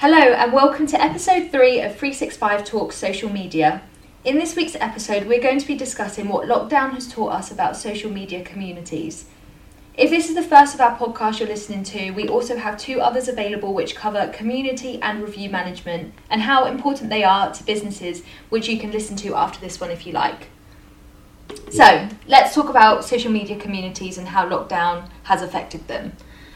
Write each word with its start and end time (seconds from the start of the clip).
Hello, 0.00 0.16
and 0.16 0.52
welcome 0.52 0.86
to 0.86 1.02
episode 1.02 1.50
3 1.50 1.80
of 1.80 1.96
365 1.96 2.64
Talks 2.64 2.94
Social 2.94 3.28
Media. 3.28 3.82
In 4.22 4.38
this 4.38 4.54
week's 4.54 4.76
episode, 4.76 5.26
we're 5.26 5.42
going 5.42 5.58
to 5.58 5.66
be 5.66 5.74
discussing 5.74 6.28
what 6.28 6.46
lockdown 6.46 6.92
has 6.92 7.12
taught 7.12 7.32
us 7.32 7.50
about 7.50 7.76
social 7.76 8.08
media 8.08 8.44
communities. 8.44 9.24
If 9.96 10.10
this 10.10 10.28
is 10.28 10.36
the 10.36 10.42
first 10.44 10.72
of 10.72 10.80
our 10.80 10.96
podcast 10.96 11.40
you're 11.40 11.48
listening 11.48 11.82
to, 11.82 12.12
we 12.12 12.28
also 12.28 12.58
have 12.58 12.78
two 12.78 13.00
others 13.00 13.26
available 13.26 13.74
which 13.74 13.96
cover 13.96 14.28
community 14.32 15.02
and 15.02 15.20
review 15.20 15.50
management 15.50 16.14
and 16.30 16.42
how 16.42 16.66
important 16.66 17.10
they 17.10 17.24
are 17.24 17.52
to 17.52 17.64
businesses, 17.64 18.22
which 18.50 18.68
you 18.68 18.78
can 18.78 18.92
listen 18.92 19.16
to 19.16 19.34
after 19.34 19.58
this 19.58 19.80
one 19.80 19.90
if 19.90 20.06
you 20.06 20.12
like. 20.12 20.46
So, 21.72 22.08
let's 22.28 22.54
talk 22.54 22.68
about 22.68 23.04
social 23.04 23.32
media 23.32 23.58
communities 23.58 24.16
and 24.16 24.28
how 24.28 24.48
lockdown 24.48 25.10
has 25.24 25.42
affected 25.42 25.88
them. 25.88 26.12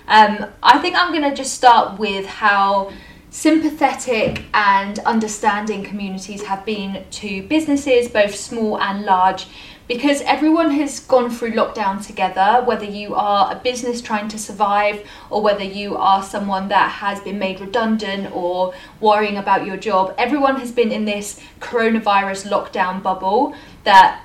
Um, 0.07 0.47
I 0.63 0.79
think 0.79 0.95
I'm 0.95 1.11
going 1.11 1.29
to 1.29 1.35
just 1.35 1.55
start 1.55 1.99
with 1.99 2.27
how 2.27 2.93
sympathetic 3.33 4.45
and 4.53 4.99
understanding 5.01 5.83
communities 5.83 6.43
have 6.43 6.67
been 6.67 7.03
to 7.11 7.43
businesses, 7.49 8.07
both 8.07 8.35
small 8.35 8.79
and 8.79 9.07
large, 9.07 9.47
because 9.89 10.21
everyone 10.23 10.71
has 10.71 11.01
gone 11.01 11.31
through 11.31 11.53
lockdown 11.53 12.07
together, 12.07 12.63
whether 12.67 12.85
you 12.85 13.15
are 13.15 13.51
a 13.51 13.57
business 13.59 14.03
trying 14.03 14.29
to 14.29 14.39
survive 14.39 15.09
or 15.31 15.41
whether 15.41 15.65
you 15.65 15.97
are 15.97 16.23
someone 16.23 16.69
that 16.69 16.91
has 16.91 17.21
been 17.21 17.39
made 17.39 17.59
redundant 17.59 18.31
or 18.37 18.75
worrying 19.01 19.39
about 19.39 19.67
your 19.67 19.79
job. 19.79 20.15
Everyone 20.19 20.57
has 20.57 20.71
been 20.71 20.93
in 20.93 21.07
this 21.07 21.41
coronavirus 21.59 22.51
lockdown 22.51 23.03
bubble 23.03 23.55
that 23.85 24.23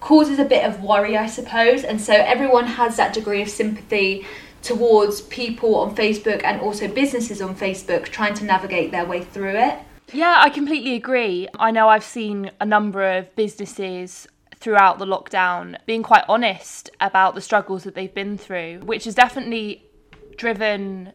causes 0.00 0.38
a 0.38 0.44
bit 0.44 0.64
of 0.64 0.82
worry, 0.82 1.18
I 1.18 1.26
suppose, 1.26 1.84
and 1.84 2.00
so 2.00 2.14
everyone 2.14 2.66
has 2.66 2.96
that 2.96 3.12
degree 3.12 3.42
of 3.42 3.50
sympathy 3.50 4.24
towards 4.66 5.20
people 5.22 5.76
on 5.76 5.94
Facebook 5.94 6.42
and 6.42 6.60
also 6.60 6.88
businesses 6.88 7.40
on 7.40 7.54
Facebook 7.54 8.06
trying 8.06 8.34
to 8.34 8.44
navigate 8.44 8.90
their 8.90 9.06
way 9.06 9.22
through 9.22 9.56
it. 9.56 9.78
Yeah, 10.12 10.40
I 10.40 10.50
completely 10.50 10.94
agree. 10.94 11.48
I 11.58 11.70
know 11.70 11.88
I've 11.88 12.04
seen 12.04 12.50
a 12.60 12.66
number 12.66 13.02
of 13.16 13.34
businesses 13.36 14.26
throughout 14.56 14.98
the 14.98 15.06
lockdown 15.06 15.76
being 15.86 16.02
quite 16.02 16.24
honest 16.28 16.90
about 17.00 17.34
the 17.34 17.40
struggles 17.40 17.84
that 17.84 17.94
they've 17.94 18.12
been 18.12 18.36
through, 18.36 18.80
which 18.80 19.04
has 19.04 19.14
definitely 19.14 19.84
driven 20.36 21.12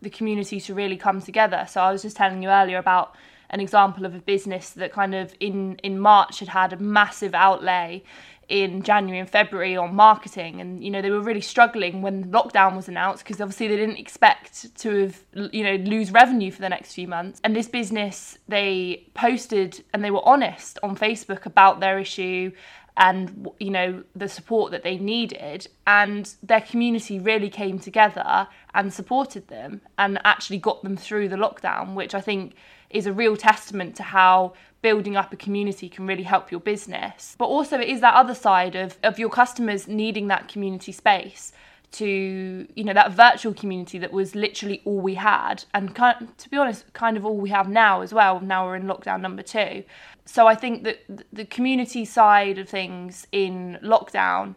the 0.00 0.10
community 0.10 0.60
to 0.60 0.74
really 0.74 0.96
come 0.96 1.20
together. 1.20 1.66
So 1.68 1.80
I 1.80 1.90
was 1.90 2.02
just 2.02 2.16
telling 2.16 2.42
you 2.42 2.50
earlier 2.50 2.78
about 2.78 3.16
an 3.50 3.60
example 3.60 4.06
of 4.06 4.14
a 4.14 4.18
business 4.18 4.70
that 4.70 4.92
kind 4.92 5.14
of 5.14 5.34
in 5.38 5.76
in 5.82 5.98
March 5.98 6.38
had 6.38 6.48
had 6.48 6.72
a 6.72 6.76
massive 6.76 7.34
outlay 7.34 8.02
in 8.48 8.82
January 8.82 9.18
and 9.18 9.28
February 9.28 9.76
on 9.76 9.94
marketing. 9.94 10.60
And 10.60 10.82
you 10.82 10.90
know 10.90 11.02
they 11.02 11.10
were 11.10 11.20
really 11.20 11.40
struggling 11.40 12.02
when 12.02 12.24
lockdown 12.30 12.76
was 12.76 12.88
announced 12.88 13.24
because 13.24 13.40
obviously 13.40 13.68
they 13.68 13.76
didn't 13.76 13.98
expect 13.98 14.74
to 14.80 15.02
have 15.02 15.22
you 15.52 15.64
know 15.64 15.76
lose 15.76 16.10
revenue 16.10 16.50
for 16.50 16.60
the 16.60 16.68
next 16.68 16.94
few 16.94 17.08
months. 17.08 17.40
And 17.44 17.54
this 17.54 17.68
business 17.68 18.38
they 18.48 19.06
posted 19.14 19.84
and 19.92 20.04
they 20.04 20.10
were 20.10 20.26
honest 20.26 20.78
on 20.82 20.96
Facebook 20.96 21.46
about 21.46 21.80
their 21.80 21.98
issue 21.98 22.52
and 22.96 23.48
you 23.58 23.70
know 23.70 24.04
the 24.14 24.28
support 24.28 24.70
that 24.70 24.82
they 24.82 24.98
needed 24.98 25.66
and 25.86 26.34
their 26.42 26.60
community 26.60 27.18
really 27.18 27.48
came 27.48 27.78
together 27.78 28.46
and 28.74 28.92
supported 28.92 29.48
them 29.48 29.80
and 29.98 30.20
actually 30.24 30.58
got 30.58 30.82
them 30.82 30.96
through 30.96 31.28
the 31.28 31.36
lockdown 31.36 31.94
which 31.94 32.14
I 32.14 32.20
think 32.20 32.54
is 32.90 33.06
a 33.06 33.12
real 33.12 33.36
testament 33.36 33.96
to 33.96 34.02
how 34.02 34.52
building 34.82 35.16
up 35.16 35.32
a 35.32 35.36
community 35.36 35.88
can 35.88 36.06
really 36.06 36.24
help 36.24 36.50
your 36.50 36.60
business. 36.60 37.36
But 37.38 37.46
also, 37.46 37.78
it 37.78 37.88
is 37.88 38.00
that 38.00 38.14
other 38.14 38.34
side 38.34 38.74
of, 38.74 38.98
of 39.02 39.18
your 39.18 39.30
customers 39.30 39.88
needing 39.88 40.28
that 40.28 40.48
community 40.48 40.92
space 40.92 41.52
to 41.92 42.66
you 42.74 42.84
know 42.84 42.94
that 42.94 43.12
virtual 43.12 43.52
community 43.52 43.98
that 43.98 44.10
was 44.10 44.34
literally 44.34 44.80
all 44.86 44.98
we 44.98 45.14
had 45.14 45.62
and 45.74 45.94
kind 45.94 46.26
to 46.38 46.48
be 46.48 46.56
honest 46.56 46.90
kind 46.94 47.18
of 47.18 47.26
all 47.26 47.36
we 47.36 47.50
have 47.50 47.68
now 47.68 48.00
as 48.00 48.14
well 48.14 48.40
now 48.40 48.64
we're 48.64 48.76
in 48.76 48.84
lockdown 48.84 49.20
number 49.20 49.42
2 49.42 49.84
so 50.24 50.46
i 50.46 50.54
think 50.54 50.84
that 50.84 50.98
the 51.32 51.44
community 51.44 52.04
side 52.04 52.58
of 52.58 52.68
things 52.68 53.26
in 53.32 53.78
lockdown 53.82 54.54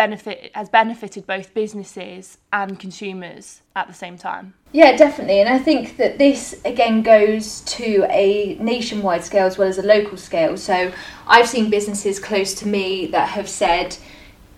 benefit 0.00 0.50
has 0.54 0.70
benefited 0.70 1.26
both 1.26 1.52
businesses 1.52 2.38
and 2.54 2.80
consumers 2.80 3.60
at 3.76 3.86
the 3.86 3.92
same 3.92 4.16
time. 4.16 4.54
Yeah, 4.72 4.96
definitely. 4.96 5.40
And 5.40 5.48
I 5.50 5.58
think 5.58 5.98
that 5.98 6.16
this 6.16 6.58
again 6.64 7.02
goes 7.02 7.60
to 7.78 8.06
a 8.08 8.56
nationwide 8.60 9.24
scale 9.24 9.44
as 9.44 9.58
well 9.58 9.68
as 9.68 9.76
a 9.76 9.82
local 9.82 10.16
scale. 10.16 10.56
So 10.56 10.90
I've 11.26 11.46
seen 11.46 11.68
businesses 11.68 12.18
close 12.18 12.54
to 12.60 12.66
me 12.66 13.08
that 13.08 13.28
have 13.28 13.46
said, 13.46 13.98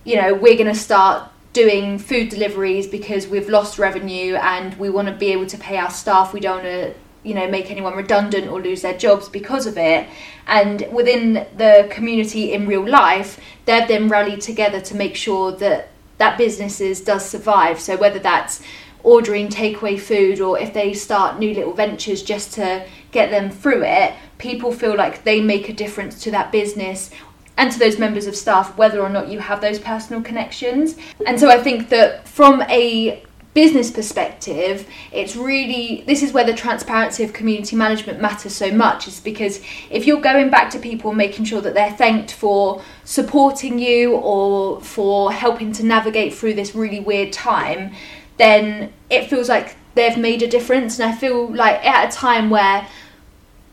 you 0.05 0.15
know, 0.15 0.33
we're 0.33 0.55
going 0.55 0.73
to 0.73 0.79
start 0.79 1.29
doing 1.53 1.99
food 1.99 2.29
deliveries 2.29 2.87
because 2.87 3.27
we've 3.27 3.49
lost 3.49 3.81
revenue 3.81 4.37
and 4.37 4.79
we 4.79 4.91
want 4.91 5.09
to 5.09 5.15
be 5.15 5.33
able 5.33 5.47
to 5.47 5.59
pay 5.59 5.77
our 5.77 5.91
staff. 5.91 6.33
We 6.33 6.39
don't 6.39 6.63
want 6.63 6.69
to 6.69 6.95
you 7.23 7.35
know 7.35 7.49
make 7.49 7.71
anyone 7.71 7.95
redundant 7.95 8.49
or 8.49 8.61
lose 8.61 8.83
their 8.83 8.97
jobs 8.97 9.29
because 9.29 9.67
of 9.67 9.79
it. 9.79 10.09
And 10.47 10.87
within 10.93 11.47
the 11.57 11.89
community 11.91 12.53
in 12.53 12.67
real 12.67 12.87
life 12.89 13.41
they've 13.65 13.87
then 13.87 14.09
rallied 14.09 14.41
together 14.41 14.81
to 14.81 14.97
make 14.97 15.17
sure 15.17 15.53
that 15.53 15.89
that 16.19 16.39
businesses 16.39 17.01
does 17.01 17.29
survive. 17.29 17.81
So 17.81 17.97
whether 17.97 18.19
that's 18.19 18.63
ordering 19.03 19.49
takeaway 19.49 19.99
food 19.99 20.41
or 20.41 20.59
if 20.59 20.73
they 20.73 20.93
start 20.95 21.39
new 21.39 21.53
little 21.55 21.73
ventures 21.73 22.23
just 22.23 22.53
to 22.55 22.87
get 23.11 23.31
them 23.31 23.51
through 23.51 23.83
it 23.83 24.15
people 24.39 24.73
feel 24.73 24.97
like 24.97 25.25
they 25.25 25.41
make 25.41 25.69
a 25.69 25.73
difference 25.73 26.23
to 26.23 26.31
that 26.31 26.53
business 26.53 27.11
and 27.57 27.71
to 27.71 27.79
those 27.79 27.99
members 27.99 28.27
of 28.27 28.37
staff 28.37 28.77
whether 28.79 29.01
or 29.01 29.09
not 29.09 29.29
you 29.29 29.39
have 29.39 29.61
those 29.61 29.79
personal 29.79 30.23
connections. 30.23 30.97
And 31.27 31.39
so 31.39 31.51
i 31.51 31.59
think 31.59 31.89
that 31.91 32.27
from 32.29 32.63
a 32.63 33.23
business 33.55 33.91
perspective, 33.91 34.89
it's 35.13 35.37
really 35.37 36.05
this 36.07 36.23
is 36.23 36.33
where 36.33 36.45
the 36.45 36.55
transparency 36.55 37.23
of 37.23 37.33
community 37.33 37.77
management 37.77 38.21
matters 38.21 38.55
so 38.55 38.71
much, 38.71 39.07
is 39.07 39.21
because 39.21 39.61
if 39.91 40.07
you're 40.07 40.21
going 40.21 40.51
back 40.51 40.71
to 40.71 40.79
people 40.79 41.13
making 41.13 41.45
sure 41.45 41.61
that 41.61 41.75
they're 41.75 41.93
thanked 41.93 42.33
for 42.33 42.83
supporting 43.05 43.79
you 43.79 44.15
or 44.15 44.81
for 44.81 45.33
helping 45.33 45.73
to 45.73 45.85
navigate 45.85 46.33
through 46.33 46.55
this 46.55 46.75
really 46.75 47.01
weird 47.01 47.33
time, 47.33 47.93
then 48.39 48.93
it 49.11 49.29
feels 49.29 49.49
like 49.49 49.77
they've 49.95 50.17
made 50.17 50.43
a 50.43 50.49
difference. 50.49 50.99
And 50.99 51.13
I 51.13 51.15
feel 51.15 51.55
like 51.55 51.85
at 51.85 52.09
a 52.09 52.17
time 52.17 52.49
where 52.49 52.87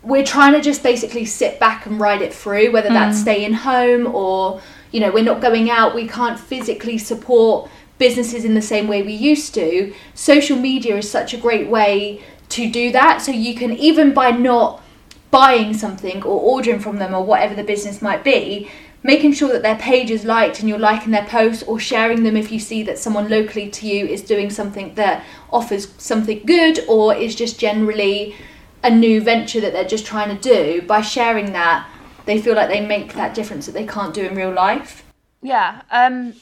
we're 0.03 0.25
trying 0.25 0.53
to 0.53 0.61
just 0.61 0.83
basically 0.83 1.25
sit 1.25 1.59
back 1.59 1.85
and 1.85 1.99
ride 1.99 2.21
it 2.21 2.33
through, 2.33 2.71
whether 2.71 2.89
that's 2.89 3.19
mm. 3.19 3.21
staying 3.21 3.53
home 3.53 4.13
or 4.13 4.61
you 4.91 4.99
know, 4.99 5.11
we're 5.11 5.23
not 5.23 5.39
going 5.39 5.69
out, 5.69 5.93
we 5.93 6.07
can't 6.07 6.39
physically 6.39 6.97
support 6.97 7.69
businesses 7.99 8.43
in 8.43 8.55
the 8.55 8.61
same 8.61 8.87
way 8.87 9.03
we 9.03 9.13
used 9.13 9.53
to, 9.53 9.93
social 10.15 10.57
media 10.57 10.97
is 10.97 11.09
such 11.09 11.33
a 11.33 11.37
great 11.37 11.69
way 11.69 12.21
to 12.49 12.71
do 12.71 12.91
that. 12.91 13.21
So 13.21 13.31
you 13.31 13.53
can 13.53 13.73
even 13.73 14.13
by 14.13 14.31
not 14.31 14.81
buying 15.29 15.75
something 15.75 16.23
or 16.23 16.41
ordering 16.41 16.79
from 16.79 16.97
them 16.97 17.13
or 17.13 17.23
whatever 17.23 17.53
the 17.53 17.63
business 17.63 18.01
might 18.01 18.23
be, 18.23 18.69
making 19.03 19.33
sure 19.33 19.51
that 19.53 19.61
their 19.61 19.77
page 19.77 20.09
is 20.09 20.25
liked 20.25 20.59
and 20.59 20.67
you're 20.67 20.79
liking 20.79 21.11
their 21.11 21.25
posts 21.25 21.63
or 21.63 21.79
sharing 21.79 22.23
them 22.23 22.35
if 22.35 22.51
you 22.51 22.59
see 22.59 22.83
that 22.83 22.97
someone 22.97 23.29
locally 23.29 23.69
to 23.69 23.87
you 23.87 24.05
is 24.05 24.21
doing 24.21 24.49
something 24.49 24.93
that 24.95 25.23
offers 25.51 25.93
something 25.97 26.41
good 26.45 26.79
or 26.87 27.13
is 27.15 27.35
just 27.35 27.59
generally 27.59 28.35
a 28.83 28.89
new 28.89 29.21
venture 29.21 29.61
that 29.61 29.73
they're 29.73 29.83
just 29.83 30.05
trying 30.05 30.35
to 30.35 30.41
do 30.41 30.81
by 30.81 31.01
sharing 31.01 31.51
that 31.53 31.87
they 32.25 32.41
feel 32.41 32.55
like 32.55 32.69
they 32.69 32.85
make 32.85 33.13
that 33.13 33.33
difference 33.33 33.65
that 33.65 33.73
they 33.73 33.85
can't 33.85 34.13
do 34.13 34.25
in 34.25 34.35
real 34.35 34.51
life 34.51 35.03
yeah 35.41 35.81
um 35.91 36.33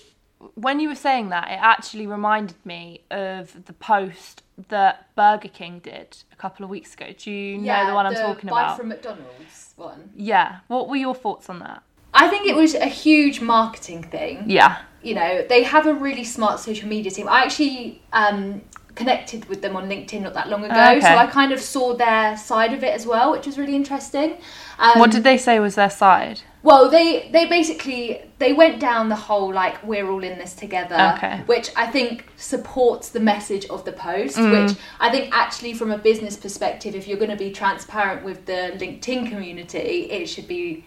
when 0.55 0.79
you 0.79 0.89
were 0.89 0.95
saying 0.95 1.29
that, 1.29 1.49
it 1.49 1.59
actually 1.61 2.07
reminded 2.07 2.63
me 2.65 3.01
of 3.09 3.65
the 3.65 3.73
post 3.73 4.43
that 4.69 5.13
Burger 5.15 5.47
King 5.47 5.79
did 5.79 6.17
a 6.31 6.35
couple 6.35 6.63
of 6.63 6.69
weeks 6.69 6.93
ago. 6.93 7.07
Do 7.17 7.31
you 7.31 7.59
yeah, 7.59 7.83
know 7.83 7.89
the 7.89 7.95
one 7.95 8.05
I'm 8.05 8.13
talking 8.13 8.49
buy 8.49 8.63
about? 8.63 8.77
from 8.77 8.89
McDonald's 8.89 9.73
one. 9.75 10.11
Yeah. 10.15 10.59
What 10.67 10.89
were 10.89 10.95
your 10.95 11.15
thoughts 11.15 11.49
on 11.49 11.59
that? 11.59 11.83
I 12.13 12.27
think 12.27 12.47
it 12.47 12.55
was 12.55 12.73
a 12.73 12.87
huge 12.87 13.41
marketing 13.41 14.03
thing. 14.03 14.43
Yeah. 14.47 14.81
You 15.03 15.15
know, 15.15 15.45
they 15.47 15.63
have 15.63 15.85
a 15.85 15.93
really 15.93 16.23
smart 16.23 16.59
social 16.59 16.87
media 16.87 17.11
team. 17.11 17.27
I 17.27 17.43
actually 17.43 18.01
um, 18.13 18.61
connected 18.95 19.45
with 19.45 19.61
them 19.61 19.75
on 19.75 19.87
LinkedIn 19.87 20.21
not 20.21 20.33
that 20.33 20.49
long 20.49 20.65
ago, 20.65 20.73
okay. 20.73 21.01
so 21.01 21.15
I 21.15 21.27
kind 21.27 21.51
of 21.51 21.59
saw 21.59 21.95
their 21.95 22.35
side 22.35 22.73
of 22.73 22.83
it 22.83 22.93
as 22.93 23.05
well, 23.05 23.31
which 23.31 23.45
was 23.45 23.57
really 23.57 23.75
interesting. 23.75 24.37
Um, 24.79 24.99
what 24.99 25.11
did 25.11 25.23
they 25.23 25.37
say 25.37 25.59
was 25.59 25.75
their 25.75 25.89
side? 25.89 26.41
Well, 26.67 26.89
they 26.89 27.29
they 27.31 27.45
basically 27.47 28.21
they 28.39 28.51
went 28.51 28.81
down 28.81 29.07
the 29.07 29.15
whole 29.15 29.53
like 29.53 29.81
we're 29.85 30.09
all 30.11 30.21
in 30.21 30.37
this 30.37 30.53
together, 30.53 31.13
okay. 31.15 31.41
which 31.45 31.71
I 31.77 31.87
think 31.87 32.25
supports 32.35 33.07
the 33.07 33.21
message 33.21 33.65
of 33.67 33.85
the 33.85 33.93
post. 33.93 34.35
Mm. 34.35 34.51
Which 34.51 34.77
I 34.99 35.09
think 35.09 35.33
actually, 35.33 35.73
from 35.75 35.91
a 35.91 35.97
business 35.97 36.35
perspective, 36.35 36.93
if 36.93 37.07
you're 37.07 37.17
going 37.17 37.31
to 37.31 37.37
be 37.37 37.53
transparent 37.53 38.25
with 38.25 38.45
the 38.45 38.73
LinkedIn 38.75 39.29
community, 39.29 40.11
it 40.11 40.25
should 40.27 40.49
be. 40.49 40.83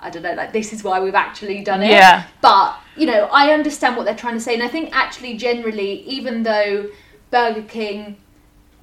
I 0.00 0.08
don't 0.08 0.22
know, 0.22 0.32
like 0.32 0.52
this 0.54 0.72
is 0.72 0.82
why 0.82 0.98
we've 1.00 1.20
actually 1.26 1.62
done 1.62 1.82
it. 1.82 1.90
Yeah. 1.90 2.24
But 2.40 2.78
you 2.96 3.04
know, 3.04 3.28
I 3.30 3.52
understand 3.52 3.98
what 3.98 4.04
they're 4.04 4.22
trying 4.24 4.34
to 4.34 4.40
say, 4.40 4.54
and 4.54 4.62
I 4.62 4.68
think 4.68 4.96
actually, 4.96 5.36
generally, 5.36 6.04
even 6.04 6.42
though 6.42 6.88
Burger 7.30 7.64
King 7.64 8.16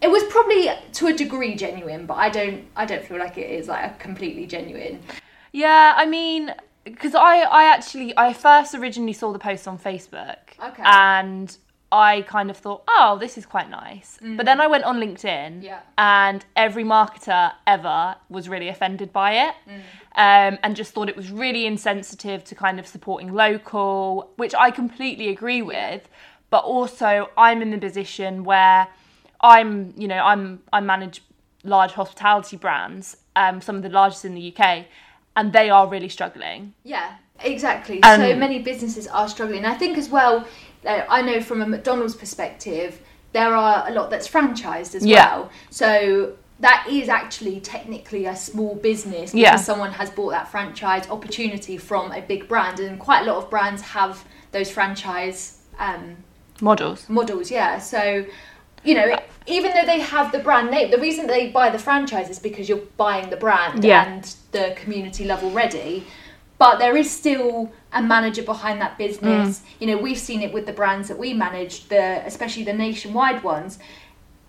it 0.02 0.12
was 0.12 0.24
probably 0.26 0.70
to 0.94 1.08
a 1.08 1.14
degree 1.14 1.56
genuine, 1.56 2.06
but 2.06 2.16
I 2.16 2.30
don't 2.30 2.66
I 2.76 2.86
don't 2.86 3.04
feel 3.04 3.18
like 3.18 3.40
it 3.40 3.50
is 3.50 3.68
like 3.68 3.84
a 3.92 3.96
completely 3.98 4.46
genuine. 4.46 5.00
Yeah, 5.56 5.94
I 5.96 6.06
mean, 6.06 6.54
because 6.84 7.16
I 7.16 7.36
I 7.62 7.64
actually 7.76 8.14
I 8.18 8.34
first 8.34 8.76
originally 8.76 9.14
saw 9.14 9.32
the 9.32 9.40
post 9.40 9.68
on 9.68 9.78
Facebook. 9.80 10.42
Okay. 10.70 10.84
And 10.86 11.56
I 11.92 12.24
kind 12.24 12.50
of 12.50 12.58
thought, 12.58 12.84
oh, 12.90 13.18
this 13.20 13.38
is 13.38 13.46
quite 13.46 13.70
nice. 13.70 14.18
But 14.38 14.46
then 14.46 14.60
I 14.60 14.68
went 14.68 14.84
on 14.84 14.98
LinkedIn, 15.00 15.52
Mm. 15.60 15.64
Yeah. 15.64 15.80
and 15.98 16.44
every 16.66 16.84
marketer 16.84 17.54
ever 17.66 18.16
was 18.28 18.50
really 18.50 18.68
offended 18.76 19.14
by 19.14 19.30
it, 19.48 19.56
Mm. 19.70 19.82
um, 20.26 20.54
and 20.64 20.76
just 20.76 20.94
thought 20.94 21.08
it 21.08 21.16
was 21.16 21.32
really 21.32 21.66
insensitive 21.66 22.44
to 22.50 22.54
kind 22.56 22.78
of 22.82 22.86
supporting 22.88 23.30
local, 23.34 24.32
which 24.36 24.54
I 24.66 24.72
completely 24.72 25.28
agree 25.30 25.62
with. 25.62 26.02
But 26.50 26.64
also, 26.66 27.30
I'm 27.38 27.62
in 27.62 27.70
the 27.72 27.78
position 27.78 28.44
where 28.44 28.88
I'm, 29.40 29.94
you 29.96 30.08
know, 30.12 30.22
I'm 30.32 30.44
I 30.74 30.80
manage 30.82 31.22
large 31.64 31.94
hospitality 31.94 32.58
brands, 32.58 33.06
um, 33.36 33.62
some 33.62 33.76
of 33.78 33.84
the 33.84 33.90
largest 34.00 34.26
in 34.26 34.34
the 34.36 34.42
UK, 34.52 34.86
and 35.36 35.52
they 35.54 35.70
are 35.70 35.88
really 35.88 36.10
struggling. 36.10 36.74
Yeah, 36.84 37.14
exactly. 37.42 38.02
Um, 38.04 38.20
so 38.22 38.36
many 38.36 38.60
businesses 38.60 39.08
are 39.08 39.28
struggling. 39.28 39.60
And 39.66 39.68
I 39.68 39.76
think 39.76 39.98
as 39.98 40.10
well, 40.10 40.46
I 40.88 41.22
know 41.22 41.42
from 41.42 41.62
a 41.62 41.68
McDonald's 41.68 42.16
perspective, 42.16 43.00
there 43.34 43.54
are 43.54 43.88
a 43.88 43.92
lot 43.92 44.10
that's 44.10 44.28
franchised 44.28 44.96
as 44.96 45.06
Yeah. 45.06 45.38
well. 45.38 45.50
So 45.70 46.34
that 46.62 46.88
is 46.90 47.10
actually 47.10 47.60
technically 47.60 48.26
a 48.28 48.36
small 48.36 48.76
business 48.76 49.32
because 49.32 49.34
Yeah. 49.34 49.56
someone 49.58 49.92
has 49.92 50.10
bought 50.10 50.32
that 50.32 50.48
franchise 50.48 51.10
opportunity 51.10 51.78
from 51.78 52.12
a 52.14 52.22
big 52.22 52.48
brand, 52.48 52.80
and 52.80 52.98
quite 52.98 53.24
a 53.24 53.26
lot 53.26 53.38
of 53.44 53.50
brands 53.50 53.82
have 53.82 54.24
those 54.52 54.72
franchise 54.72 55.58
um, 55.78 56.16
Models. 56.62 57.10
models. 57.10 57.52
Yeah, 57.52 57.80
so. 57.80 58.26
You 58.86 58.96
know, 58.96 59.18
even 59.48 59.74
though 59.74 59.86
they 59.86 60.00
have 60.00 60.32
the 60.32 60.40
brand 60.40 60.72
name, 60.72 60.92
the 60.92 60.98
reason 61.00 61.28
they 61.28 61.50
buy 61.50 61.70
the 61.70 61.80
franchise 61.80 62.30
is 62.30 62.40
because 62.40 62.70
you're 62.70 62.86
buying 62.98 63.30
the 63.30 63.38
brand 63.38 63.84
Yeah. 63.84 64.06
and 64.06 64.36
the 64.52 64.74
community 64.76 65.26
love 65.26 65.44
already. 65.44 66.06
But 66.58 66.80
there 66.80 66.96
is 66.96 67.12
still 67.12 67.72
a 67.92 68.02
manager 68.02 68.42
behind 68.44 68.80
that 68.82 68.98
business. 68.98 69.60
Mm. 69.60 69.64
You 69.80 69.88
know, 69.88 69.98
we've 69.98 70.18
seen 70.18 70.42
it 70.42 70.54
with 70.54 70.66
the 70.66 70.72
brands 70.74 71.10
that 71.10 71.18
we 71.18 71.34
manage, 71.34 71.88
the 71.90 72.22
especially 72.26 72.64
the 72.64 72.74
nationwide 72.74 73.44
ones. 73.44 73.78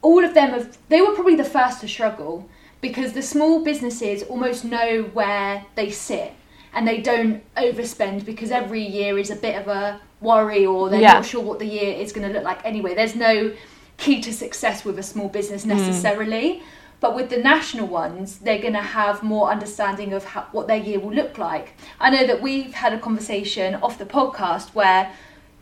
All 0.03 0.25
of 0.25 0.35
them 0.35 0.51
have 0.51 0.79
they 0.89 1.01
were 1.01 1.15
probably 1.15 1.35
the 1.35 1.45
first 1.45 1.81
to 1.81 1.89
struggle 1.89 2.49
because 2.81 3.13
the 3.13 3.23
small 3.23 3.65
businesses 3.65 4.23
almost 4.25 4.65
know 4.65 5.03
where 5.15 5.65
they 5.75 5.91
sit 5.91 6.33
and 6.75 6.87
they 6.87 7.01
don't 7.01 7.43
overspend 7.57 8.25
because 8.25 8.51
every 8.53 8.83
year 8.83 9.19
is 9.19 9.31
a 9.31 9.37
bit 9.37 9.57
of 9.61 9.67
a 9.67 10.01
worry 10.21 10.65
or 10.65 10.89
they're 10.91 11.01
Yeah. 11.01 11.15
not 11.15 11.27
sure 11.27 11.43
what 11.43 11.59
the 11.59 11.67
year 11.67 11.95
is 11.95 12.13
going 12.13 12.27
to 12.29 12.33
look 12.33 12.45
like 12.45 12.65
anyway. 12.65 12.95
There's 12.95 13.17
no 13.17 13.53
key 13.97 14.21
to 14.21 14.33
success 14.33 14.85
with 14.85 14.99
a 14.99 15.03
small 15.03 15.29
business 15.29 15.63
hmm. 15.63 15.71
necessarily. 15.71 16.63
But 16.99 17.15
with 17.15 17.29
the 17.29 17.37
national 17.37 17.89
ones, 17.89 18.39
they're 18.39 18.61
going 18.61 18.73
to 18.73 18.81
have 18.81 19.23
more 19.23 19.51
understanding 19.51 20.15
of 20.15 20.25
how, 20.25 20.47
what 20.53 20.67
their 20.67 20.79
year 20.79 20.99
will 20.99 21.13
look 21.13 21.37
like. 21.37 21.75
I 22.01 22.09
know 22.09 22.27
that 22.27 22.41
we've 22.41 22.73
had 22.73 22.95
a 22.95 22.99
conversation 22.99 23.75
off 23.77 23.99
the 23.99 24.07
podcast 24.07 24.75
where 24.75 25.13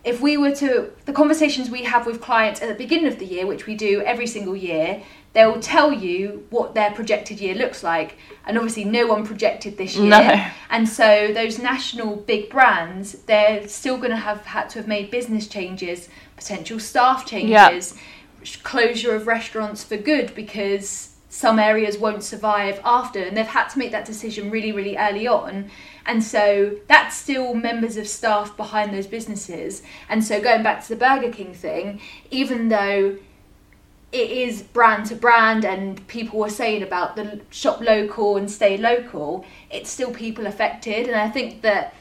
if 0.05 0.21
we 0.21 0.37
were 0.37 0.55
to, 0.57 0.93
the 1.07 1.13
conversations 1.13 1.71
we 1.71 1.83
have 1.85 2.07
with 2.07 2.21
clients 2.21 2.63
at 2.63 2.69
the 2.69 2.75
beginning 2.75 3.07
of 3.07 3.19
the 3.19 3.25
year, 3.25 3.47
which 3.47 3.67
we 3.67 3.75
do 3.75 4.03
every 4.03 4.27
single 4.27 4.55
year, 4.55 5.03
they'll 5.33 5.61
tell 5.61 5.93
you 5.93 6.47
what 6.51 6.75
their 6.75 6.93
projected 6.93 7.41
year 7.41 7.55
looks 7.55 7.83
like. 7.83 8.17
And 8.47 8.57
obviously, 8.57 8.85
no 8.85 9.07
one 9.07 9.27
projected 9.27 9.77
this 9.77 9.97
year. 9.97 10.11
No. 10.11 10.47
And 10.71 10.89
so, 10.89 11.33
those 11.33 11.59
national 11.59 12.17
big 12.17 12.51
brands, 12.51 13.13
they're 13.27 13.67
still 13.67 13.97
going 13.97 14.11
to 14.11 14.17
have 14.17 14.45
had 14.45 14.69
to 14.71 14.79
have 14.79 14.87
made 14.87 15.11
business 15.11 15.49
changes, 15.49 16.09
potential 16.37 16.79
staff 16.79 17.27
changes, 17.27 17.97
closure 18.63 19.15
of 19.15 19.27
restaurants 19.27 19.85
for 19.85 19.97
good 19.97 20.35
because 20.35 21.15
some 21.29 21.59
areas 21.59 21.99
won't 21.99 22.23
survive 22.23 22.81
after 22.85 23.21
and 23.21 23.37
they've 23.37 23.47
had 23.47 23.69
to 23.69 23.79
make 23.79 23.91
that 23.91 24.05
decision 24.05 24.51
really 24.51 24.71
really 24.71 24.97
early 24.97 25.27
on. 25.27 25.69
And 26.07 26.23
so 26.23 26.77
that's 26.87 27.17
still 27.17 27.55
members 27.55 27.97
of 27.97 28.07
staff 28.07 28.57
behind 28.57 28.95
those 28.95 29.07
businesses. 29.07 29.83
And 30.09 30.23
so 30.23 30.41
going 30.41 30.63
back 30.63 30.83
to 30.85 30.89
the 30.91 30.97
burger 30.97 31.31
king 31.31 31.53
thing 31.53 32.01
even 32.31 32.69
though 32.69 33.17
it 34.13 34.31
is 34.31 34.63
brand 34.63 35.07
to 35.07 35.17
brand 35.17 35.65
and 35.65 36.07
people 36.07 36.39
were 36.39 36.51
saying 36.51 36.85
about 36.85 37.17
the 37.17 37.41
shop 37.51 37.81
local 37.81 38.37
and 38.37 38.49
stay 38.49 38.77
local 38.77 39.45
it's 39.71 39.91
still 39.91 40.13
people 40.13 40.47
affected. 40.47 41.09
And 41.09 41.17
i 41.17 41.29
think 41.29 41.63
that 41.63 41.95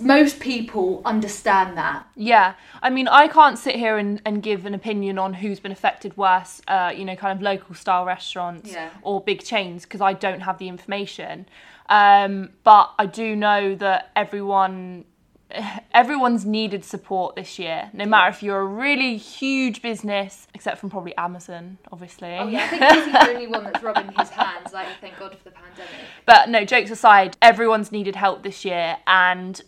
most 0.00 0.40
people 0.40 1.00
understand 1.04 1.76
that 1.78 2.06
Yeah, 2.14 2.54
I 2.82 2.90
mean, 2.90 3.08
I 3.08 3.28
can't 3.28 3.58
sit 3.58 3.76
here 3.76 3.96
and, 3.98 4.20
and 4.24 4.42
give 4.42 4.66
an 4.66 4.74
opinion 4.74 5.18
on 5.18 5.34
who's 5.34 5.58
been 5.60 5.72
affected 5.72 6.16
worse, 6.16 6.60
uh, 6.68 6.92
you 6.94 7.04
know, 7.04 7.16
kind 7.16 7.36
of 7.36 7.42
local 7.42 7.74
style 7.74 8.04
restaurants 8.04 8.72
Yeah. 8.72 8.90
or 9.02 9.20
big 9.22 9.42
chains 9.42 9.84
because 9.84 10.00
I 10.00 10.12
don't 10.12 10.40
have 10.40 10.58
the 10.58 10.68
information. 10.68 11.46
Um, 11.88 12.50
but 12.62 12.92
I 12.98 13.06
do 13.06 13.34
know 13.36 13.74
that 13.76 14.10
everyone. 14.14 15.04
Everyone's 15.92 16.46
needed 16.46 16.84
support 16.84 17.34
this 17.34 17.58
year, 17.58 17.90
no 17.92 18.06
matter 18.06 18.30
if 18.30 18.40
you're 18.40 18.60
a 18.60 18.64
really 18.64 19.16
huge 19.16 19.82
business, 19.82 20.46
except 20.54 20.78
from 20.78 20.90
probably 20.90 21.16
Amazon, 21.16 21.76
obviously. 21.90 22.28
Oh 22.38 22.46
yeah, 22.46 22.64
I 22.64 22.68
think 22.68 22.82
he's 23.04 23.12
the 23.12 23.28
only 23.30 23.46
one 23.48 23.64
that's 23.64 23.82
rubbing 23.82 24.12
his 24.16 24.30
hands. 24.30 24.72
Like, 24.72 24.86
thank 25.00 25.18
God 25.18 25.36
for 25.36 25.42
the 25.42 25.50
pandemic. 25.50 25.90
But 26.24 26.48
no, 26.50 26.64
jokes 26.64 26.92
aside, 26.92 27.36
everyone's 27.42 27.90
needed 27.90 28.14
help 28.14 28.44
this 28.44 28.64
year, 28.64 28.98
and 29.08 29.60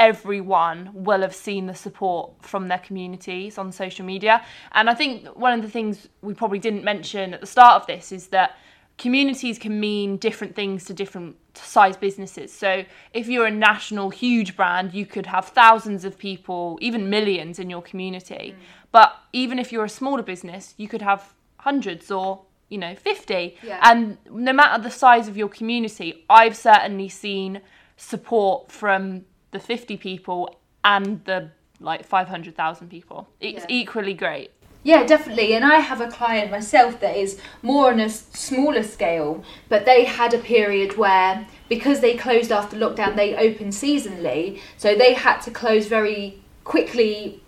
everyone 0.00 0.90
will 0.94 1.20
have 1.20 1.34
seen 1.34 1.66
the 1.66 1.74
support 1.74 2.32
from 2.40 2.68
their 2.68 2.78
communities 2.78 3.58
on 3.58 3.70
social 3.70 4.04
media. 4.04 4.42
And 4.72 4.88
I 4.88 4.94
think 4.94 5.26
one 5.36 5.52
of 5.52 5.62
the 5.62 5.68
things 5.70 6.08
we 6.22 6.32
probably 6.32 6.58
didn't 6.58 6.82
mention 6.82 7.34
at 7.34 7.40
the 7.42 7.46
start 7.46 7.74
of 7.82 7.86
this 7.86 8.10
is 8.10 8.28
that 8.28 8.56
communities 8.96 9.58
can 9.58 9.78
mean 9.78 10.16
different 10.16 10.54
things 10.56 10.84
to 10.86 10.94
different 10.94 11.36
size 11.54 11.98
businesses. 11.98 12.50
So 12.50 12.84
if 13.12 13.28
you're 13.28 13.46
a 13.46 13.50
national 13.50 14.08
huge 14.08 14.56
brand, 14.56 14.94
you 14.94 15.04
could 15.04 15.26
have 15.26 15.44
thousands 15.48 16.06
of 16.06 16.16
people, 16.18 16.78
even 16.80 17.10
millions 17.10 17.58
in 17.58 17.68
your 17.68 17.82
community. 17.82 18.54
Mm. 18.56 18.62
But 18.92 19.14
even 19.34 19.58
if 19.58 19.70
you're 19.70 19.84
a 19.84 19.94
smaller 20.00 20.22
business, 20.22 20.74
you 20.78 20.88
could 20.88 21.02
have 21.02 21.34
hundreds 21.58 22.10
or 22.10 22.40
you 22.70 22.78
know 22.78 22.94
50 22.94 23.56
Yeah. 23.62 23.80
and 23.82 24.16
no 24.30 24.52
matter 24.52 24.82
the 24.82 24.90
size 24.90 25.28
of 25.28 25.36
your 25.36 25.48
community 25.48 26.24
i've 26.30 26.56
certainly 26.56 27.08
seen 27.08 27.60
support 27.96 28.70
from 28.72 29.26
the 29.50 29.60
50 29.60 29.96
people 29.96 30.56
and 30.84 31.24
the 31.24 31.50
like 31.80 32.04
500,000 32.04 32.88
people 32.88 33.28
it's 33.40 33.60
Yeah. 33.60 33.66
equally 33.68 34.14
great 34.14 34.50
Yeah, 34.82 35.04
definitely. 35.04 35.52
And 35.54 35.62
I 35.62 35.80
have 35.80 36.00
a 36.00 36.08
client 36.08 36.50
myself 36.50 37.00
that 37.00 37.14
is 37.14 37.38
more 37.60 37.90
on 37.90 38.00
a 38.00 38.08
smaller 38.08 38.82
scale, 38.82 39.44
but 39.68 39.84
they 39.84 40.04
had 40.04 40.32
a 40.32 40.38
period 40.38 40.96
where 40.96 41.46
because 41.68 42.00
they 42.00 42.16
closed 42.16 42.50
after 42.50 42.78
lockdown, 42.78 43.14
they 43.14 43.36
opened 43.36 43.72
seasonally, 43.74 44.58
so 44.78 44.94
they 44.94 45.12
had 45.12 45.40
to 45.42 45.50
close 45.50 45.86
very 45.86 46.40
quickly 46.64 47.39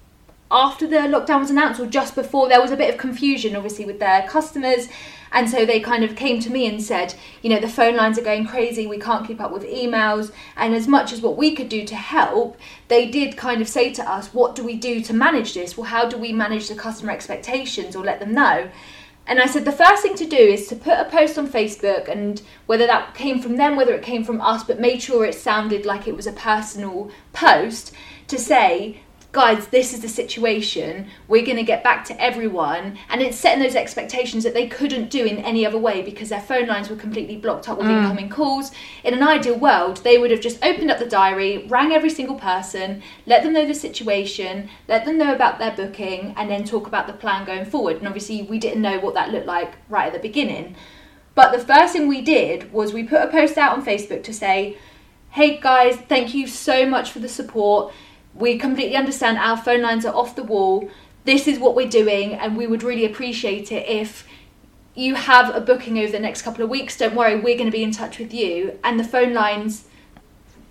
after 0.52 0.86
the 0.86 0.96
lockdown 0.96 1.40
was 1.40 1.50
announced 1.50 1.80
or 1.80 1.86
just 1.86 2.14
before 2.14 2.48
there 2.48 2.60
was 2.60 2.70
a 2.70 2.76
bit 2.76 2.92
of 2.92 3.00
confusion 3.00 3.56
obviously 3.56 3.84
with 3.84 3.98
their 3.98 4.26
customers. 4.28 4.88
And 5.34 5.48
so 5.48 5.64
they 5.64 5.80
kind 5.80 6.04
of 6.04 6.14
came 6.14 6.40
to 6.40 6.50
me 6.50 6.66
and 6.66 6.82
said 6.82 7.14
you 7.40 7.50
know 7.50 7.58
the 7.58 7.68
phone 7.68 7.96
lines 7.96 8.18
are 8.18 8.22
going 8.22 8.46
crazy 8.46 8.86
we 8.86 8.98
can't 8.98 9.26
keep 9.26 9.40
up 9.40 9.50
with 9.50 9.64
emails. 9.64 10.30
And 10.56 10.74
as 10.74 10.86
much 10.86 11.12
as 11.12 11.22
what 11.22 11.36
we 11.36 11.56
could 11.56 11.68
do 11.68 11.84
to 11.86 11.96
help 11.96 12.58
they 12.88 13.10
did 13.10 13.36
kind 13.36 13.62
of 13.62 13.68
say 13.68 13.92
to 13.94 14.08
us 14.08 14.34
what 14.34 14.54
do 14.54 14.62
we 14.62 14.76
do 14.76 15.00
to 15.02 15.14
manage 15.14 15.54
this? 15.54 15.76
Well 15.76 15.86
how 15.86 16.08
do 16.08 16.18
we 16.18 16.32
manage 16.32 16.68
the 16.68 16.74
customer 16.74 17.12
expectations 17.12 17.96
or 17.96 18.04
let 18.04 18.20
them 18.20 18.34
know? 18.34 18.70
And 19.26 19.40
I 19.40 19.46
said 19.46 19.64
the 19.64 19.72
first 19.72 20.02
thing 20.02 20.16
to 20.16 20.26
do 20.26 20.36
is 20.36 20.66
to 20.66 20.76
put 20.76 20.98
a 20.98 21.04
post 21.04 21.38
on 21.38 21.48
Facebook, 21.48 22.08
and 22.08 22.42
whether 22.66 22.86
that 22.86 23.14
came 23.14 23.40
from 23.40 23.56
them, 23.56 23.76
whether 23.76 23.94
it 23.94 24.02
came 24.02 24.24
from 24.24 24.40
us, 24.40 24.64
but 24.64 24.80
made 24.80 25.00
sure 25.00 25.24
it 25.24 25.34
sounded 25.34 25.86
like 25.86 26.08
it 26.08 26.16
was 26.16 26.26
a 26.26 26.32
personal 26.32 27.10
post 27.32 27.92
to 28.26 28.38
say, 28.38 29.02
guys, 29.32 29.66
this 29.68 29.94
is 29.94 30.00
the 30.00 30.08
situation. 30.08 31.08
We're 31.26 31.44
going 31.44 31.56
to 31.56 31.62
get 31.62 31.82
back 31.82 32.04
to 32.06 32.22
everyone. 32.22 32.98
And 33.08 33.22
it's 33.22 33.38
setting 33.38 33.62
those 33.62 33.74
expectations 33.74 34.44
that 34.44 34.52
they 34.52 34.68
couldn't 34.68 35.10
do 35.10 35.24
in 35.24 35.38
any 35.38 35.64
other 35.64 35.78
way 35.78 36.02
because 36.02 36.28
their 36.28 36.40
phone 36.40 36.66
lines 36.66 36.90
were 36.90 36.96
completely 36.96 37.36
blocked 37.36 37.68
up 37.68 37.78
with 37.78 37.86
mm. 37.86 37.96
incoming 37.96 38.28
calls. 38.28 38.72
In 39.04 39.14
an 39.14 39.22
ideal 39.22 39.58
world, 39.58 40.04
they 40.04 40.18
would 40.18 40.30
have 40.30 40.42
just 40.42 40.62
opened 40.62 40.90
up 40.90 40.98
the 40.98 41.08
diary, 41.08 41.66
rang 41.68 41.92
every 41.92 42.10
single 42.10 42.36
person, 42.36 43.02
let 43.24 43.42
them 43.42 43.54
know 43.54 43.66
the 43.66 43.74
situation, 43.74 44.68
let 44.86 45.06
them 45.06 45.16
know 45.16 45.34
about 45.34 45.58
their 45.58 45.74
booking, 45.74 46.34
and 46.36 46.50
then 46.50 46.62
talk 46.64 46.86
about 46.86 47.06
the 47.06 47.14
plan 47.14 47.46
going 47.46 47.64
forward. 47.64 47.96
And 47.96 48.06
obviously, 48.06 48.42
we 48.42 48.58
didn't 48.58 48.82
know 48.82 49.00
what 49.00 49.14
that 49.14 49.30
looked 49.30 49.46
like 49.46 49.72
right 49.88 50.08
at 50.08 50.12
the 50.12 50.28
beginning. 50.28 50.76
But 51.34 51.52
the 51.52 51.64
first 51.64 51.94
thing 51.94 52.06
we 52.06 52.20
did 52.20 52.70
was 52.70 52.92
we 52.92 53.04
put 53.04 53.22
a 53.22 53.28
post 53.28 53.56
out 53.56 53.72
on 53.72 53.82
Facebook 53.82 54.22
to 54.24 54.34
say, 54.34 54.76
hey 55.30 55.58
guys, 55.58 55.96
thank 55.96 56.34
you 56.34 56.46
so 56.46 56.84
much 56.84 57.10
for 57.10 57.18
the 57.18 57.28
support. 57.28 57.94
We 58.34 58.58
completely 58.58 58.96
understand 58.96 59.38
our 59.38 59.56
phone 59.56 59.82
lines 59.82 60.04
are 60.06 60.14
off 60.14 60.34
the 60.36 60.42
wall. 60.42 60.88
This 61.24 61.46
is 61.46 61.58
what 61.58 61.74
we're 61.74 61.88
doing, 61.88 62.34
and 62.34 62.56
we 62.56 62.66
would 62.66 62.82
really 62.82 63.04
appreciate 63.04 63.70
it 63.70 63.88
if 63.88 64.26
you 64.94 65.14
have 65.14 65.54
a 65.54 65.60
booking 65.60 65.98
over 65.98 66.12
the 66.12 66.18
next 66.18 66.42
couple 66.42 66.64
of 66.64 66.70
weeks. 66.70 66.96
Don't 66.96 67.14
worry, 67.14 67.36
we're 67.36 67.56
going 67.56 67.70
to 67.70 67.76
be 67.76 67.82
in 67.82 67.92
touch 67.92 68.18
with 68.18 68.34
you. 68.34 68.78
And 68.82 68.98
the 68.98 69.04
phone 69.04 69.32
lines 69.32 69.86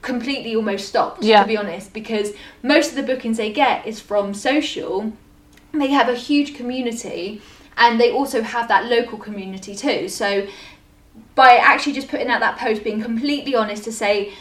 completely 0.01 0.55
almost 0.55 0.87
stopped, 0.87 1.23
Yeah. 1.23 1.41
to 1.41 1.47
be 1.47 1.57
honest, 1.57 1.93
because 1.93 2.33
most 2.63 2.89
of 2.89 2.95
the 2.95 3.03
bookings 3.03 3.37
they 3.37 3.51
get 3.51 3.85
is 3.85 3.99
from 3.99 4.33
social. 4.33 5.13
They 5.71 5.87
have 5.87 6.09
a 6.09 6.15
huge 6.15 6.55
community, 6.55 7.41
and 7.77 7.99
they 7.99 8.11
also 8.11 8.41
have 8.41 8.67
that 8.67 8.85
local 8.85 9.17
community 9.17 9.75
too. 9.75 10.09
So 10.09 10.47
by 11.35 11.55
actually 11.55 11.93
just 11.93 12.09
putting 12.09 12.27
out 12.27 12.41
that 12.41 12.57
post, 12.57 12.83
being 12.83 13.01
completely 13.01 13.55
honest 13.55 13.83
to 13.85 13.91
say, 13.91 14.33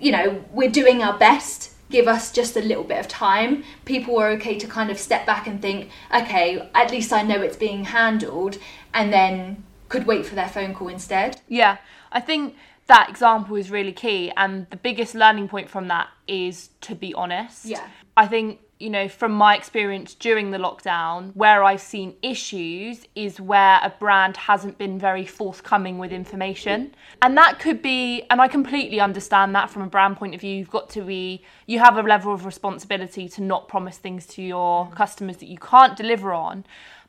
you 0.00 0.10
know, 0.12 0.44
we're 0.52 0.70
doing 0.70 1.02
our 1.02 1.16
best 1.16 1.72
give 1.90 2.06
us 2.06 2.30
just 2.32 2.56
a 2.56 2.60
little 2.60 2.84
bit 2.84 2.98
of 2.98 3.08
time. 3.08 3.64
People 3.84 4.14
were 4.14 4.28
okay 4.28 4.58
to 4.58 4.66
kind 4.66 4.90
of 4.90 4.98
step 4.98 5.26
back 5.26 5.46
and 5.46 5.60
think, 5.62 5.90
okay, 6.14 6.68
at 6.74 6.90
least 6.90 7.12
I 7.12 7.22
know 7.22 7.40
it's 7.40 7.56
being 7.56 7.84
handled, 7.84 8.58
and 8.92 9.12
then 9.12 9.64
could 9.88 10.06
wait 10.06 10.26
for 10.26 10.34
their 10.34 10.48
phone 10.48 10.74
call 10.74 10.88
instead. 10.88 11.40
Yeah, 11.48 11.78
I 12.12 12.20
think 12.20 12.56
that 12.86 13.08
example 13.08 13.56
is 13.56 13.70
really 13.70 13.92
key, 13.92 14.32
and 14.36 14.66
the 14.70 14.76
biggest 14.76 15.14
learning 15.14 15.48
point 15.48 15.70
from 15.70 15.88
that 15.88 16.08
is 16.26 16.70
to 16.82 16.94
be 16.94 17.14
honest. 17.14 17.64
Yeah. 17.64 17.86
I 18.16 18.26
think 18.26 18.60
you 18.78 18.90
know, 18.90 19.08
from 19.08 19.32
my 19.32 19.56
experience 19.56 20.14
during 20.14 20.50
the 20.52 20.58
lockdown, 20.58 21.34
where 21.34 21.64
I've 21.64 21.80
seen 21.80 22.14
issues 22.22 23.04
is 23.14 23.40
where 23.40 23.80
a 23.82 23.90
brand 23.98 24.36
hasn't 24.36 24.78
been 24.78 24.98
very 24.98 25.26
forthcoming 25.26 25.98
with 25.98 26.12
information. 26.12 26.94
And 27.20 27.36
that 27.36 27.58
could 27.58 27.82
be, 27.82 28.22
and 28.30 28.40
I 28.40 28.46
completely 28.46 29.00
understand 29.00 29.54
that 29.56 29.68
from 29.68 29.82
a 29.82 29.86
brand 29.86 30.16
point 30.16 30.34
of 30.34 30.40
view, 30.40 30.54
you've 30.54 30.70
got 30.70 30.88
to 30.90 31.02
be, 31.02 31.42
you 31.66 31.80
have 31.80 31.96
a 31.96 32.02
level 32.02 32.32
of 32.32 32.44
responsibility 32.46 33.28
to 33.30 33.42
not 33.42 33.66
promise 33.66 33.98
things 33.98 34.26
to 34.28 34.42
your 34.42 34.88
customers 34.90 35.38
that 35.38 35.48
you 35.48 35.58
can't 35.58 35.96
deliver 35.96 36.32
on. 36.32 36.64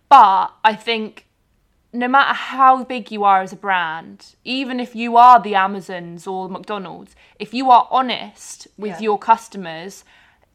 But 0.10 0.52
I 0.64 0.74
think 0.74 1.28
no 1.94 2.08
matter 2.08 2.34
how 2.34 2.84
big 2.84 3.12
you 3.12 3.24
are 3.24 3.42
as 3.42 3.54
a 3.54 3.56
brand, 3.56 4.36
even 4.44 4.80
if 4.80 4.96
you 4.96 5.18
are 5.18 5.40
the 5.40 5.56
Amazons 5.56 6.26
or 6.26 6.50
McDonald's, 6.50 7.16
if 7.40 7.54
you 7.54 7.70
are 7.70 7.88
honest 7.92 8.68
with 8.78 8.94
Yeah. 8.94 9.00
your 9.02 9.20
customers, 9.20 10.04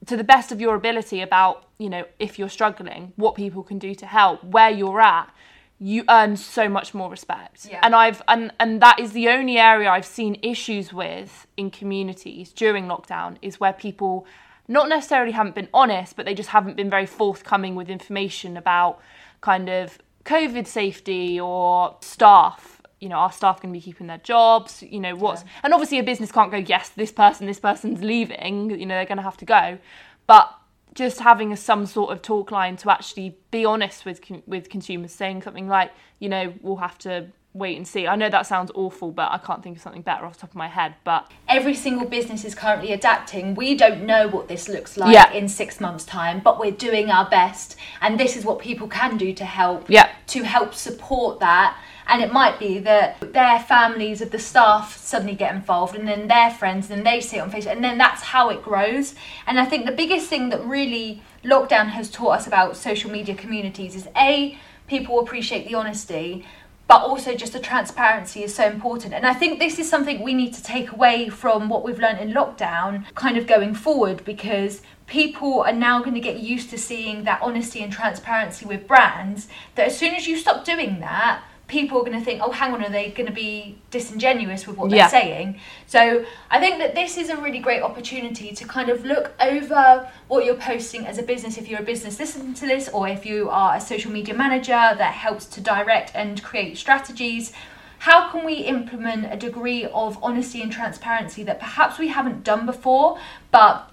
to 0.06 0.16
the 0.16 0.24
best 0.24 0.52
of 0.52 0.60
your 0.60 0.74
ability 0.74 1.20
about 1.20 1.64
you 1.78 1.88
know 1.88 2.04
if 2.18 2.38
you're 2.38 2.48
struggling 2.48 3.12
what 3.16 3.34
people 3.34 3.62
can 3.62 3.78
do 3.78 3.94
to 3.94 4.06
help 4.06 4.42
where 4.44 4.70
you're 4.70 5.00
at 5.00 5.30
you 5.78 6.04
earn 6.08 6.36
so 6.36 6.68
much 6.68 6.94
more 6.94 7.10
respect 7.10 7.66
Yeah. 7.70 7.80
and 7.82 7.94
i've 7.94 8.22
and 8.28 8.52
and 8.60 8.80
that 8.80 8.98
is 9.00 9.12
the 9.12 9.28
only 9.28 9.58
area 9.58 9.90
i've 9.90 10.06
seen 10.06 10.38
issues 10.42 10.92
with 10.92 11.46
in 11.56 11.70
communities 11.70 12.52
during 12.52 12.86
lockdown 12.86 13.36
is 13.42 13.58
where 13.60 13.72
people 13.72 14.26
not 14.68 14.88
necessarily 14.88 15.32
haven't 15.32 15.54
been 15.54 15.68
honest 15.74 16.16
but 16.16 16.26
they 16.26 16.34
just 16.34 16.50
haven't 16.50 16.76
been 16.76 16.90
very 16.90 17.06
forthcoming 17.06 17.74
with 17.74 17.88
information 17.90 18.56
about 18.56 19.00
kind 19.40 19.68
of 19.68 19.98
covid 20.24 20.66
safety 20.66 21.38
or 21.40 21.96
staff 22.00 22.73
you 23.04 23.08
know, 23.10 23.16
our 23.16 23.30
staff 23.30 23.60
going 23.62 23.72
to 23.72 23.78
be 23.78 23.82
keeping 23.82 24.06
their 24.08 24.18
jobs? 24.18 24.82
You 24.82 24.98
know, 25.00 25.14
what's 25.14 25.42
Yeah. 25.42 25.48
and 25.64 25.72
obviously 25.74 25.98
a 25.98 26.02
business 26.02 26.32
can't 26.32 26.50
go, 26.50 26.56
yes, 26.56 26.88
this 26.88 27.12
person, 27.12 27.46
this 27.46 27.60
person's 27.60 28.02
leaving. 28.02 28.70
You 28.70 28.86
know, 28.86 28.94
they're 28.96 29.04
going 29.04 29.18
to 29.18 29.22
have 29.30 29.36
to 29.38 29.44
go, 29.44 29.78
but 30.26 30.52
just 30.94 31.20
having 31.20 31.52
a, 31.52 31.56
some 31.56 31.86
sort 31.86 32.10
of 32.12 32.22
talk 32.22 32.50
line 32.50 32.76
to 32.78 32.90
actually 32.90 33.36
be 33.50 33.64
honest 33.64 34.04
with 34.04 34.20
with 34.46 34.68
consumers, 34.70 35.12
saying 35.12 35.42
something 35.42 35.68
like, 35.68 35.90
you 36.18 36.28
know, 36.28 36.54
we'll 36.62 36.76
have 36.76 36.98
to 36.98 37.26
wait 37.52 37.76
and 37.76 37.86
see. 37.86 38.04
I 38.06 38.16
know 38.16 38.28
that 38.30 38.46
sounds 38.46 38.72
awful, 38.74 39.12
but 39.12 39.30
I 39.30 39.38
can't 39.38 39.62
think 39.62 39.76
of 39.76 39.82
something 39.82 40.02
better 40.02 40.24
off 40.26 40.34
the 40.34 40.40
top 40.40 40.50
of 40.50 40.56
my 40.56 40.66
head. 40.66 40.94
But 41.04 41.30
Every 41.48 41.74
single 41.74 42.04
business 42.06 42.44
is 42.44 42.52
currently 42.54 42.92
adapting. 42.92 43.54
We 43.54 43.76
don't 43.76 44.02
know 44.06 44.26
what 44.26 44.48
this 44.48 44.68
looks 44.68 44.96
like 44.96 45.14
Yeah. 45.14 45.30
in 45.32 45.48
six 45.48 45.80
months' 45.80 46.04
time, 46.04 46.40
but 46.42 46.58
we're 46.58 46.72
doing 46.72 47.10
our 47.10 47.28
best. 47.30 47.76
And 48.00 48.18
this 48.18 48.36
is 48.36 48.44
what 48.44 48.58
people 48.58 48.88
can 48.88 49.16
do 49.16 49.32
to 49.34 49.44
help. 49.44 49.86
Yeah. 49.88 50.10
To 50.28 50.42
help 50.42 50.74
support 50.74 51.38
that. 51.40 51.76
And 52.06 52.22
it 52.22 52.32
might 52.32 52.58
be 52.58 52.78
that 52.80 53.32
their 53.32 53.58
families 53.58 54.20
of 54.20 54.30
the 54.30 54.38
staff 54.38 54.96
suddenly 54.96 55.34
get 55.34 55.54
involved, 55.54 55.96
and 55.96 56.06
then 56.06 56.28
their 56.28 56.50
friends, 56.50 56.90
and 56.90 56.98
then 56.98 57.04
they 57.04 57.20
see 57.20 57.38
it 57.38 57.40
on 57.40 57.50
Facebook, 57.50 57.72
and 57.72 57.84
then 57.84 57.98
that's 57.98 58.22
how 58.22 58.50
it 58.50 58.62
grows. 58.62 59.14
And 59.46 59.58
I 59.58 59.64
think 59.64 59.86
the 59.86 59.92
biggest 59.92 60.28
thing 60.28 60.50
that 60.50 60.62
really 60.64 61.22
lockdown 61.42 61.88
has 61.88 62.10
taught 62.10 62.38
us 62.38 62.46
about 62.46 62.76
social 62.76 63.10
media 63.10 63.34
communities 63.34 63.94
is 63.94 64.08
A, 64.16 64.58
people 64.86 65.18
appreciate 65.18 65.66
the 65.66 65.74
honesty, 65.74 66.44
but 66.86 67.00
also 67.00 67.34
just 67.34 67.54
the 67.54 67.58
transparency 67.58 68.44
is 68.44 68.54
so 68.54 68.66
important. 68.66 69.14
And 69.14 69.26
I 69.26 69.32
think 69.32 69.58
this 69.58 69.78
is 69.78 69.88
something 69.88 70.22
we 70.22 70.34
need 70.34 70.52
to 70.54 70.62
take 70.62 70.92
away 70.92 71.30
from 71.30 71.70
what 71.70 71.82
we've 71.82 71.98
learned 71.98 72.20
in 72.20 72.34
lockdown, 72.34 73.06
kind 73.14 73.38
of 73.38 73.46
going 73.46 73.74
forward, 73.74 74.22
because 74.26 74.82
people 75.06 75.62
are 75.62 75.72
now 75.72 76.00
going 76.00 76.14
to 76.14 76.20
get 76.20 76.40
used 76.40 76.68
to 76.70 76.78
seeing 76.78 77.24
that 77.24 77.40
honesty 77.40 77.82
and 77.82 77.90
transparency 77.90 78.66
with 78.66 78.86
brands. 78.86 79.48
That 79.76 79.86
as 79.86 79.98
soon 79.98 80.14
as 80.14 80.26
you 80.26 80.36
stop 80.36 80.66
doing 80.66 81.00
that, 81.00 81.42
people 81.74 81.98
are 81.98 82.04
going 82.04 82.16
to 82.16 82.24
think, 82.24 82.40
oh, 82.40 82.52
hang 82.52 82.72
on, 82.72 82.84
are 82.84 82.88
they 82.88 83.10
going 83.10 83.26
to 83.26 83.32
be 83.32 83.76
disingenuous 83.90 84.64
with 84.66 84.76
what 84.76 84.90
Yeah. 84.90 84.96
they're 85.08 85.20
saying? 85.20 85.60
So 85.88 86.24
I 86.48 86.60
think 86.60 86.78
that 86.78 86.94
this 86.94 87.18
is 87.18 87.30
a 87.30 87.36
really 87.36 87.58
great 87.58 87.82
opportunity 87.82 88.52
to 88.54 88.64
kind 88.76 88.88
of 88.88 89.04
look 89.04 89.32
over 89.40 90.08
what 90.28 90.44
you're 90.44 90.62
posting 90.72 91.04
as 91.04 91.18
a 91.18 91.22
business 91.24 91.58
if 91.58 91.66
you're 91.68 91.80
a 91.80 91.90
business 91.94 92.20
listening 92.20 92.54
to 92.54 92.66
this, 92.72 92.88
or 92.88 93.08
if 93.08 93.26
you 93.26 93.50
are 93.50 93.74
a 93.74 93.80
social 93.80 94.12
media 94.12 94.34
manager 94.34 94.70
that 95.02 95.14
helps 95.26 95.46
to 95.46 95.60
direct 95.60 96.12
and 96.14 96.40
create 96.44 96.78
strategies. 96.78 97.52
How 97.98 98.30
can 98.30 98.44
we 98.44 98.54
implement 98.76 99.32
a 99.32 99.36
degree 99.36 99.86
of 99.86 100.16
honesty 100.22 100.62
and 100.62 100.70
transparency 100.70 101.42
that 101.42 101.58
perhaps 101.58 101.98
we 101.98 102.08
haven't 102.08 102.44
done 102.44 102.66
before, 102.66 103.18
but 103.50 103.90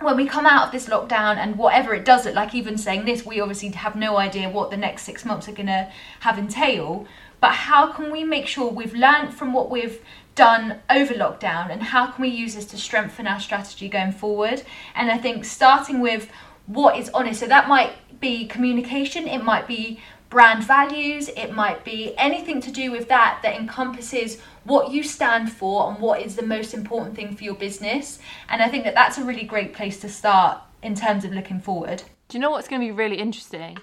when 0.00 0.16
we 0.16 0.26
come 0.26 0.44
out 0.44 0.66
of 0.66 0.72
this 0.72 0.88
lockdown 0.88 1.36
and 1.36 1.56
whatever 1.56 1.94
it 1.94 2.04
does 2.04 2.26
look 2.26 2.34
like, 2.34 2.54
even 2.54 2.76
saying 2.76 3.04
this, 3.04 3.24
we 3.24 3.40
obviously 3.40 3.70
have 3.70 3.96
no 3.96 4.16
idea 4.16 4.48
what 4.50 4.70
the 4.70 4.76
next 4.76 5.02
six 5.02 5.24
months 5.24 5.48
are 5.48 5.52
going 5.52 5.66
to 5.66 5.90
have 6.20 6.38
entail. 6.38 7.06
But 7.44 7.52
how 7.52 7.92
can 7.92 8.10
we 8.10 8.24
make 8.24 8.46
sure 8.46 8.70
we've 8.70 8.94
learned 8.94 9.34
from 9.34 9.52
what 9.52 9.68
we've 9.68 10.00
done 10.34 10.80
over 10.88 11.12
lockdown 11.12 11.70
and 11.70 11.82
how 11.82 12.06
can 12.06 12.22
we 12.22 12.30
use 12.30 12.54
this 12.54 12.64
to 12.68 12.78
strengthen 12.78 13.26
our 13.26 13.38
strategy 13.38 13.86
going 13.86 14.12
forward? 14.12 14.62
And 14.94 15.10
I 15.10 15.18
think 15.18 15.44
starting 15.44 16.00
with 16.00 16.30
what 16.64 16.98
is 16.98 17.10
honest, 17.10 17.40
so 17.40 17.46
that 17.46 17.68
might 17.68 17.92
be 18.18 18.46
communication, 18.46 19.28
it 19.28 19.44
might 19.44 19.68
be 19.68 20.00
brand 20.30 20.64
values, 20.64 21.28
it 21.36 21.52
might 21.52 21.84
be 21.84 22.14
anything 22.16 22.62
to 22.62 22.70
do 22.70 22.90
with 22.90 23.08
that 23.08 23.40
that 23.42 23.60
encompasses 23.60 24.40
what 24.64 24.90
you 24.90 25.02
stand 25.02 25.52
for 25.52 25.90
and 25.90 26.00
what 26.00 26.22
is 26.22 26.36
the 26.36 26.46
most 26.46 26.72
important 26.72 27.14
thing 27.14 27.36
for 27.36 27.44
your 27.44 27.56
business. 27.56 28.20
And 28.48 28.62
I 28.62 28.70
think 28.70 28.84
that 28.84 28.94
that's 28.94 29.18
a 29.18 29.22
really 29.22 29.44
great 29.44 29.74
place 29.74 30.00
to 30.00 30.08
start 30.08 30.62
in 30.82 30.94
terms 30.94 31.26
of 31.26 31.32
looking 31.34 31.60
forward. 31.60 32.04
do 32.28 32.38
you 32.38 32.40
know 32.40 32.48
what's 32.48 32.68
going 32.68 32.80
to 32.80 32.86
be 32.86 32.90
really 32.90 33.18
interesting? 33.18 33.76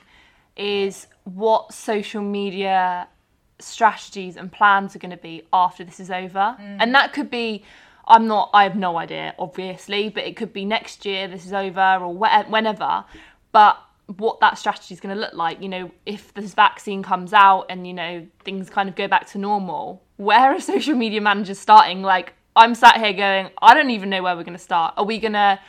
Is 0.58 1.06
what 1.26 1.76
social 1.76 2.24
media 2.24 3.08
strategies 3.62 4.38
and 4.38 4.52
plans 4.52 4.96
are 4.96 5.00
going 5.00 5.12
to 5.12 5.18
be 5.18 5.44
after 5.54 5.84
this 5.84 6.00
is 6.00 6.12
over. 6.12 6.56
Mm. 6.60 6.78
And 6.80 6.96
that 6.96 7.14
could 7.14 7.30
be, 7.30 7.64
I'm 8.08 8.28
not, 8.28 8.50
I 8.54 8.64
have 8.64 8.76
no 8.76 8.98
idea, 8.98 9.36
obviously, 9.40 10.10
but 10.10 10.24
it 10.24 10.36
could 10.36 10.54
be 10.54 10.66
next 10.66 11.06
year, 11.06 11.28
this 11.28 11.46
is 11.46 11.54
over, 11.54 11.98
or 12.02 12.14
whe- 12.14 12.50
whenever. 12.50 13.06
But 13.52 13.78
what 14.18 14.40
that 14.40 14.58
strategy 14.58 14.94
is 14.94 15.00
going 15.00 15.16
to 15.16 15.22
look 15.22 15.34
like, 15.34 15.62
you 15.62 15.70
know, 15.70 15.92
if 16.06 16.34
this 16.34 16.54
vaccine 16.54 17.04
comes 17.04 17.34
out 17.34 17.66
and, 17.70 17.88
you 17.88 17.94
know, 17.94 18.28
things 18.44 18.70
kind 18.70 18.90
of 18.90 18.96
go 18.96 19.08
back 19.08 19.28
to 19.32 19.38
normal, 19.38 20.02
where 20.18 20.54
are 20.54 20.60
social 20.76 20.96
media 20.96 21.22
managers 21.22 21.60
starting? 21.60 22.02
Like, 22.02 22.34
I'm 22.56 22.76
sat 22.76 22.98
here 22.98 23.14
going, 23.14 23.50
I 23.62 23.74
don't 23.74 23.92
even 23.92 24.10
know 24.10 24.22
where 24.22 24.36
we're 24.36 24.44
going 24.44 24.58
to 24.58 24.64
start. 24.64 24.94
Are 24.98 25.06
we 25.06 25.20
going 25.20 25.34
to 25.34 25.60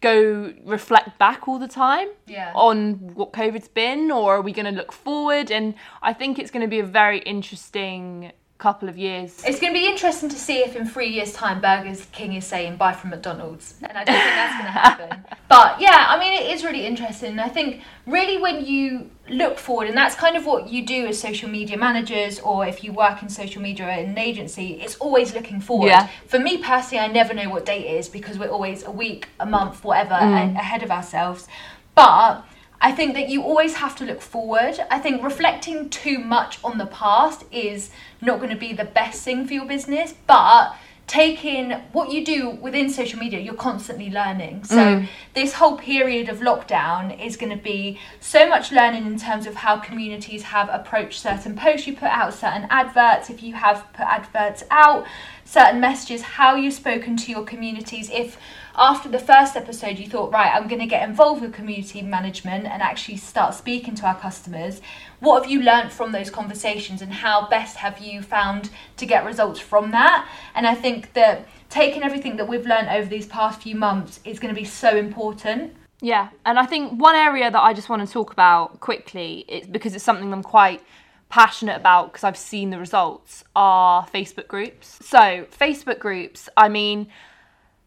go 0.00 0.52
reflect 0.64 1.18
back 1.18 1.46
all 1.48 1.58
the 1.58 1.68
time 1.68 2.08
Yeah. 2.26 2.52
on 2.54 3.14
what 3.14 3.32
COVID's 3.32 3.68
been, 3.68 4.10
or 4.10 4.36
are 4.36 4.40
we 4.40 4.52
going 4.52 4.66
to 4.66 4.72
look 4.72 4.92
forward? 4.92 5.50
And 5.50 5.74
I 6.02 6.12
think 6.12 6.38
it's 6.38 6.50
going 6.50 6.62
to 6.62 6.68
be 6.68 6.80
a 6.80 6.84
very 6.84 7.18
interesting 7.20 8.32
couple 8.60 8.88
of 8.88 8.96
years. 8.98 9.42
It's 9.44 9.58
going 9.58 9.72
to 9.72 9.78
be 9.78 9.86
interesting 9.86 10.28
to 10.28 10.36
see 10.36 10.58
if 10.58 10.76
in 10.76 10.86
three 10.86 11.08
years' 11.08 11.32
time 11.32 11.60
Burger 11.60 11.98
King 12.12 12.34
is 12.34 12.46
saying 12.46 12.76
buy 12.76 12.92
from 12.92 13.10
McDonald's. 13.10 13.74
And 13.82 13.96
I 13.96 14.04
don't 14.04 14.14
think 14.14 14.34
that's 14.34 14.54
going 14.54 14.66
to 14.66 14.70
happen. 14.70 15.24
But 15.48 15.80
yeah, 15.80 16.06
I 16.08 16.16
mean, 16.20 16.32
it 16.32 16.52
is 16.52 16.62
really 16.62 16.86
interesting. 16.86 17.30
And 17.30 17.40
I 17.40 17.48
think 17.48 17.82
really 18.06 18.40
when 18.40 18.64
you 18.64 19.10
look 19.28 19.58
forward, 19.58 19.88
and 19.88 19.96
that's 19.96 20.14
kind 20.14 20.36
of 20.36 20.46
what 20.46 20.68
you 20.68 20.86
do 20.86 21.06
as 21.08 21.20
social 21.20 21.48
media 21.50 21.76
managers, 21.76 22.38
or 22.38 22.64
if 22.64 22.84
you 22.84 22.92
work 22.92 23.20
in 23.20 23.28
social 23.28 23.60
media 23.60 23.88
in 23.98 24.10
an 24.10 24.18
agency, 24.18 24.80
it's 24.80 24.94
always 24.98 25.34
looking 25.34 25.60
forward. 25.60 25.88
Yeah. 25.88 26.08
For 26.28 26.38
me 26.38 26.58
personally, 26.58 27.04
I 27.04 27.08
never 27.08 27.34
know 27.34 27.50
what 27.50 27.66
date 27.66 27.84
it 27.84 27.96
is 27.96 28.08
because 28.08 28.38
we're 28.38 28.50
always 28.50 28.84
a 28.84 28.92
week, 28.92 29.28
a 29.40 29.46
month, 29.46 29.82
whatever, 29.82 30.14
mm. 30.14 30.54
a- 30.54 30.58
ahead 30.58 30.84
of 30.84 30.92
ourselves. 30.92 31.48
But 31.96 32.44
I 32.80 32.92
think 32.92 33.14
that 33.14 33.28
you 33.28 33.42
always 33.42 33.74
have 33.74 33.94
to 33.96 34.04
look 34.04 34.22
forward. 34.22 34.80
I 34.90 34.98
think 34.98 35.22
reflecting 35.22 35.90
too 35.90 36.18
much 36.18 36.58
on 36.64 36.78
the 36.78 36.86
past 36.86 37.44
is 37.52 37.90
not 38.22 38.38
going 38.38 38.50
to 38.50 38.56
be 38.56 38.72
the 38.72 38.84
best 38.84 39.22
thing 39.22 39.46
for 39.46 39.52
your 39.52 39.66
business, 39.66 40.14
but 40.26 40.74
taking 41.10 41.72
what 41.90 42.12
you 42.12 42.24
do 42.24 42.50
within 42.50 42.88
social 42.88 43.18
media, 43.18 43.40
you're 43.40 43.52
constantly 43.52 44.10
learning. 44.10 44.62
So, 44.62 44.76
mm. 44.76 45.08
this 45.34 45.54
whole 45.54 45.76
period 45.76 46.28
of 46.28 46.38
lockdown 46.38 47.20
is 47.20 47.36
going 47.36 47.50
to 47.50 47.60
be 47.60 47.98
so 48.20 48.48
much 48.48 48.70
learning 48.70 49.06
in 49.06 49.18
terms 49.18 49.48
of 49.48 49.56
how 49.56 49.78
communities 49.78 50.44
have 50.44 50.68
approached 50.70 51.20
certain 51.20 51.56
posts 51.56 51.88
you 51.88 51.94
put 51.94 52.10
out, 52.10 52.32
certain 52.32 52.68
adverts, 52.70 53.28
if 53.28 53.42
you 53.42 53.54
have 53.54 53.84
put 53.92 54.06
adverts 54.06 54.62
out, 54.70 55.04
certain 55.44 55.80
messages, 55.80 56.22
how 56.22 56.54
you've 56.54 56.74
spoken 56.74 57.16
to 57.16 57.32
your 57.32 57.44
communities. 57.44 58.08
If 58.10 58.38
after 58.80 59.10
the 59.10 59.18
first 59.18 59.56
episode 59.56 59.98
you 59.98 60.08
thought, 60.08 60.32
right, 60.32 60.50
I'm 60.56 60.66
going 60.66 60.80
to 60.80 60.86
get 60.86 61.06
involved 61.06 61.42
with 61.42 61.52
community 61.52 62.00
management 62.00 62.64
and 62.64 62.80
actually 62.80 63.18
start 63.18 63.54
speaking 63.54 63.94
to 63.96 64.06
our 64.06 64.18
customers, 64.18 64.80
what 65.20 65.42
have 65.42 65.50
you 65.50 65.60
learnt 65.60 65.92
from 65.92 66.12
those 66.12 66.30
conversations 66.30 67.02
and 67.02 67.12
how 67.12 67.46
best 67.48 67.76
have 67.76 67.98
you 67.98 68.22
found 68.22 68.70
to 68.96 69.04
get 69.04 69.26
results 69.26 69.60
from 69.60 69.90
that? 69.90 70.26
And 70.54 70.66
I 70.66 70.74
think 70.74 71.12
that 71.12 71.46
taking 71.68 72.02
everything 72.02 72.36
that 72.36 72.48
we've 72.48 72.64
learnt 72.64 72.88
over 72.88 73.06
these 73.06 73.26
past 73.26 73.60
few 73.60 73.76
months 73.76 74.18
is 74.24 74.38
going 74.38 74.52
to 74.52 74.58
be 74.58 74.66
so 74.66 74.96
important. 74.96 75.74
Yeah, 76.00 76.30
and 76.46 76.58
I 76.58 76.64
think 76.64 76.98
one 76.98 77.14
area 77.14 77.50
that 77.50 77.60
I 77.60 77.74
just 77.74 77.90
want 77.90 78.06
to 78.06 78.10
talk 78.10 78.32
about 78.32 78.80
quickly, 78.80 79.44
is 79.46 79.66
because 79.66 79.94
it's 79.94 80.02
something 80.02 80.32
I'm 80.32 80.42
quite 80.42 80.82
passionate 81.28 81.76
about 81.76 82.12
because 82.12 82.24
I've 82.24 82.38
seen 82.38 82.70
the 82.70 82.78
results, 82.78 83.44
are 83.54 84.06
Facebook 84.06 84.48
groups. 84.48 84.98
So, 85.02 85.44
Facebook 85.52 85.98
groups, 85.98 86.48
I 86.56 86.70
mean, 86.70 87.08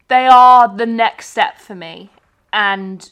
they 0.08 0.26
are 0.26 0.74
the 0.74 0.86
next 0.86 1.28
step 1.30 1.58
for 1.58 1.74
me. 1.74 2.10
And 2.52 3.10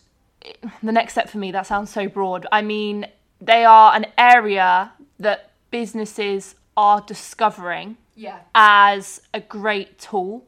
the 0.82 0.92
next 0.92 1.14
step 1.14 1.28
for 1.28 1.38
me, 1.38 1.52
that 1.52 1.66
sounds 1.66 1.90
so 1.90 2.08
broad. 2.08 2.46
I 2.52 2.62
mean, 2.62 3.06
they 3.40 3.64
are 3.64 3.94
an 3.94 4.06
area 4.18 4.92
that 5.18 5.50
businesses 5.70 6.54
are 6.76 7.00
discovering 7.00 7.96
Yeah. 8.14 8.38
as 8.54 9.22
a 9.32 9.40
great 9.40 9.98
tool, 9.98 10.44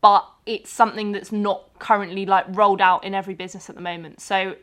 but 0.00 0.28
it's 0.44 0.70
something 0.70 1.12
that's 1.12 1.32
not 1.32 1.78
currently 1.78 2.24
like 2.26 2.44
rolled 2.48 2.80
out 2.80 3.04
in 3.04 3.14
every 3.14 3.34
business 3.34 3.68
at 3.68 3.74
the 3.76 3.82
moment. 3.82 4.20
So 4.20 4.56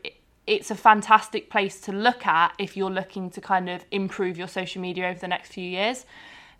it's 0.46 0.70
a 0.70 0.74
fantastic 0.74 1.50
place 1.50 1.80
to 1.82 1.92
look 1.92 2.26
at 2.26 2.52
if 2.58 2.76
you're 2.76 2.90
looking 2.90 3.30
to 3.30 3.40
kind 3.40 3.68
of 3.68 3.84
improve 3.90 4.36
your 4.38 4.48
social 4.48 4.80
media 4.82 5.08
over 5.08 5.18
the 5.18 5.28
next 5.28 5.52
few 5.52 5.64
years. 5.68 6.04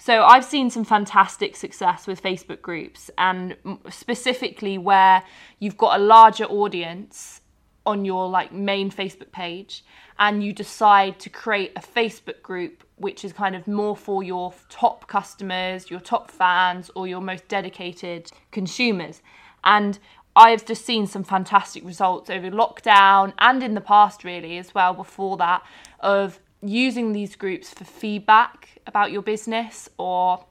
So 0.04 0.22
I've 0.22 0.44
seen 0.44 0.68
some 0.68 0.84
fantastic 0.84 1.56
success 1.56 2.06
with 2.06 2.22
Facebook 2.22 2.60
groups 2.60 3.10
and 3.16 3.56
specifically 3.88 4.76
where 4.76 5.22
you've 5.60 5.78
got 5.78 5.98
a 5.98 6.02
larger 6.02 6.44
audience 6.44 7.40
on 7.86 8.04
your 8.04 8.28
like 8.28 8.52
main 8.52 8.90
Facebook 8.90 9.32
page 9.32 9.82
and 10.18 10.44
you 10.44 10.52
decide 10.52 11.18
to 11.20 11.30
create 11.30 11.72
a 11.74 11.80
Facebook 11.80 12.42
group 12.42 12.84
which 12.96 13.24
is 13.24 13.32
kind 13.32 13.56
of 13.56 13.66
more 13.66 13.96
for 13.96 14.22
your 14.22 14.52
top 14.68 15.08
customers, 15.08 15.90
your 15.90 16.00
top 16.00 16.30
fans 16.30 16.90
or 16.94 17.06
your 17.06 17.22
most 17.22 17.48
dedicated 17.48 18.30
consumers. 18.50 19.22
And 19.64 19.98
I've 20.36 20.66
just 20.66 20.84
seen 20.84 21.06
some 21.06 21.24
fantastic 21.24 21.82
results 21.82 22.28
over 22.28 22.50
lockdown 22.50 23.32
and 23.38 23.62
in 23.62 23.72
the 23.72 23.80
past 23.80 24.22
really 24.22 24.58
as 24.58 24.74
well 24.74 24.92
before 24.92 25.38
that 25.38 25.62
of 26.00 26.40
using 26.64 27.12
these 27.12 27.36
groups 27.36 27.70
for 27.70 27.84
feedback 27.84 28.80
about 28.86 29.12
your 29.12 29.22
business 29.22 29.88
or 29.98 30.44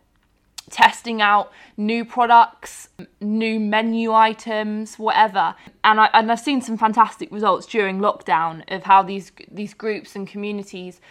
testing 0.69 1.21
out 1.21 1.51
new 1.77 2.05
products, 2.05 2.89
new 3.19 3.59
menu 3.59 4.13
items, 4.13 4.97
whatever. 4.97 5.55
And 5.83 5.99
I 5.99 6.09
and 6.13 6.31
I've 6.31 6.39
seen 6.39 6.61
some 6.61 6.77
fantastic 6.77 7.31
results 7.31 7.67
during 7.67 7.99
lockdown 7.99 8.63
of 8.73 8.83
how 8.83 9.03
these 9.03 9.31
these 9.51 9.73
groups 9.73 10.15
and 10.15 10.27
communities 10.27 11.01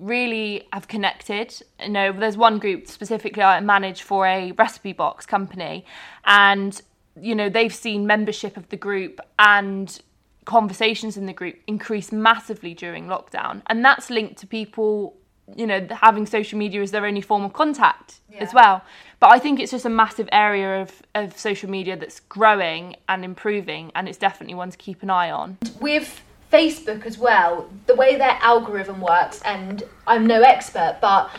really 0.00 0.66
have 0.72 0.88
connected. 0.88 1.54
You 1.80 1.90
know, 1.90 2.12
there's 2.12 2.36
one 2.36 2.58
group 2.58 2.86
specifically 2.86 3.42
I 3.42 3.60
manage 3.60 4.02
for 4.02 4.26
a 4.26 4.52
recipe 4.52 4.92
box 4.92 5.26
company 5.26 5.84
and 6.24 6.80
you 7.20 7.34
know, 7.34 7.48
they've 7.48 7.74
seen 7.74 8.06
membership 8.06 8.56
of 8.56 8.68
the 8.68 8.76
group 8.76 9.20
and 9.38 10.00
conversations 10.44 11.16
in 11.16 11.26
the 11.26 11.32
group 11.32 11.56
increase 11.66 12.12
massively 12.12 12.74
during 12.74 13.06
lockdown. 13.06 13.62
And 13.66 13.84
that's 13.84 14.10
linked 14.10 14.38
to 14.38 14.46
people 14.46 15.16
you 15.56 15.66
know 15.66 15.84
having 15.90 16.26
social 16.26 16.56
media 16.58 16.80
as 16.80 16.92
their 16.92 17.04
only 17.04 17.20
form 17.20 17.42
of 17.44 17.52
contact 17.52 18.20
Yeah. 18.32 18.44
as 18.44 18.54
well 18.54 18.82
but 19.18 19.32
i 19.32 19.40
think 19.40 19.58
it's 19.58 19.72
just 19.72 19.84
a 19.84 19.90
massive 19.90 20.28
area 20.30 20.80
of, 20.80 21.02
of 21.16 21.36
social 21.36 21.68
media 21.68 21.96
that's 21.96 22.20
growing 22.20 22.94
and 23.08 23.24
improving 23.24 23.90
and 23.96 24.08
it's 24.08 24.16
definitely 24.18 24.54
one 24.54 24.70
to 24.70 24.76
keep 24.76 25.02
an 25.02 25.10
eye 25.10 25.28
on 25.28 25.58
with 25.80 26.22
Facebook 26.52 27.06
as 27.06 27.16
well, 27.16 27.70
the 27.86 27.94
way 27.94 28.16
their 28.16 28.36
algorithm 28.42 29.00
works, 29.00 29.40
and 29.42 29.84
I'm 30.08 30.26
no 30.26 30.42
expert, 30.42 30.98
but 31.00 31.30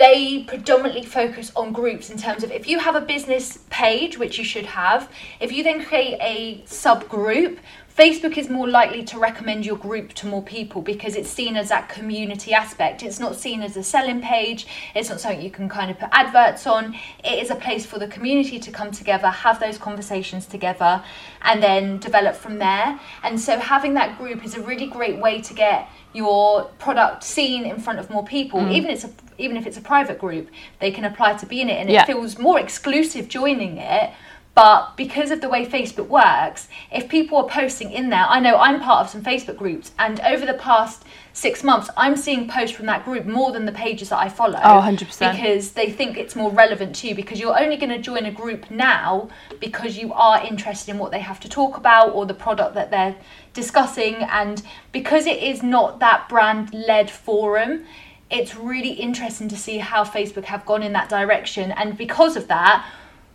they 0.00 0.44
predominantly 0.44 1.04
focus 1.04 1.52
on 1.54 1.72
groups 1.72 2.08
in 2.08 2.16
terms 2.16 2.42
of 2.42 2.50
if 2.50 2.66
you 2.66 2.78
have 2.78 2.96
a 2.96 3.02
business 3.02 3.58
page, 3.68 4.18
which 4.18 4.38
you 4.38 4.44
should 4.44 4.64
have, 4.64 5.10
if 5.40 5.52
you 5.52 5.62
then 5.62 5.84
create 5.84 6.16
a 6.22 6.62
subgroup, 6.62 7.58
Facebook 7.94 8.38
is 8.38 8.48
more 8.48 8.66
likely 8.66 9.04
to 9.04 9.18
recommend 9.18 9.66
your 9.66 9.76
group 9.76 10.14
to 10.14 10.26
more 10.26 10.42
people 10.42 10.80
because 10.80 11.16
it's 11.16 11.28
seen 11.28 11.54
as 11.54 11.68
that 11.68 11.90
community 11.90 12.54
aspect. 12.54 13.02
It's 13.02 13.20
not 13.20 13.36
seen 13.36 13.60
as 13.60 13.76
a 13.76 13.82
selling 13.82 14.22
page, 14.22 14.66
it's 14.94 15.10
not 15.10 15.20
something 15.20 15.42
you 15.42 15.50
can 15.50 15.68
kind 15.68 15.90
of 15.90 15.98
put 15.98 16.08
adverts 16.12 16.66
on. 16.66 16.94
It 17.22 17.42
is 17.42 17.50
a 17.50 17.56
place 17.56 17.84
for 17.84 17.98
the 17.98 18.08
community 18.08 18.58
to 18.58 18.70
come 18.70 18.92
together, 18.92 19.28
have 19.28 19.60
those 19.60 19.76
conversations 19.76 20.46
together, 20.46 21.04
and 21.42 21.62
then 21.62 21.98
develop 21.98 22.36
from 22.36 22.58
there. 22.58 22.98
And 23.22 23.38
so 23.38 23.58
having 23.58 23.92
that 23.94 24.16
group 24.16 24.46
is 24.46 24.54
a 24.54 24.62
really 24.62 24.86
great 24.86 25.18
way 25.18 25.42
to 25.42 25.52
get 25.52 25.86
your 26.14 26.64
product 26.78 27.22
seen 27.22 27.66
in 27.66 27.78
front 27.78 27.98
of 27.98 28.08
more 28.08 28.24
people, 28.24 28.60
mm. 28.60 28.72
even 28.72 28.90
it's 28.90 29.04
a 29.04 29.10
even 29.40 29.56
if 29.56 29.66
it's 29.66 29.76
a 29.76 29.80
private 29.80 30.18
group, 30.18 30.48
they 30.80 30.90
can 30.90 31.04
apply 31.04 31.34
to 31.34 31.46
be 31.46 31.60
in 31.60 31.68
it 31.68 31.80
and 31.80 31.90
Yeah. 31.90 32.02
it 32.02 32.06
feels 32.06 32.38
more 32.38 32.58
exclusive 32.60 33.28
joining 33.28 33.78
it. 33.78 34.10
But 34.52 34.96
because 34.96 35.30
of 35.30 35.40
the 35.40 35.48
way 35.48 35.64
Facebook 35.64 36.08
works, 36.08 36.68
if 36.90 37.08
people 37.08 37.38
are 37.38 37.48
posting 37.48 37.92
in 37.92 38.10
there, 38.10 38.26
I 38.28 38.40
know 38.40 38.56
I'm 38.56 38.80
part 38.80 39.04
of 39.04 39.08
some 39.08 39.22
Facebook 39.22 39.56
groups, 39.56 39.92
and 39.98 40.20
over 40.20 40.44
the 40.44 40.54
past 40.54 41.04
six 41.32 41.62
months, 41.62 41.88
I'm 41.96 42.16
seeing 42.16 42.48
posts 42.48 42.76
from 42.76 42.86
that 42.86 43.04
group 43.04 43.24
more 43.26 43.52
than 43.52 43.64
the 43.64 43.72
pages 43.72 44.08
that 44.08 44.18
I 44.18 44.28
follow. 44.28 44.58
Oh, 44.62 44.80
100%. 44.80 45.32
Because 45.32 45.70
they 45.70 45.88
think 45.88 46.18
it's 46.18 46.34
more 46.34 46.50
relevant 46.50 46.96
to 46.96 47.08
you, 47.08 47.14
because 47.14 47.38
you're 47.40 47.58
only 47.58 47.76
going 47.76 47.90
to 47.90 47.98
join 47.98 48.26
a 48.26 48.32
group 48.32 48.70
now 48.70 49.28
because 49.60 49.96
you 49.96 50.12
are 50.12 50.44
interested 50.44 50.90
in 50.90 50.98
what 50.98 51.12
they 51.12 51.20
have 51.20 51.38
to 51.40 51.48
talk 51.48 51.76
about 51.76 52.12
or 52.12 52.26
the 52.26 52.34
product 52.34 52.74
that 52.74 52.90
they're 52.90 53.14
discussing. 53.54 54.16
And 54.16 54.62
because 54.90 55.26
it 55.26 55.40
is 55.42 55.62
not 55.62 56.00
that 56.00 56.28
brand 56.28 56.74
led 56.74 57.08
forum, 57.08 57.84
it's 58.30 58.54
really 58.54 58.92
interesting 58.92 59.48
to 59.48 59.56
see 59.56 59.78
how 59.78 60.04
Facebook 60.04 60.44
have 60.44 60.64
gone 60.64 60.82
in 60.82 60.92
that 60.92 61.08
direction. 61.08 61.72
And 61.72 61.96
because 61.96 62.36
of 62.36 62.48
that, 62.48 62.88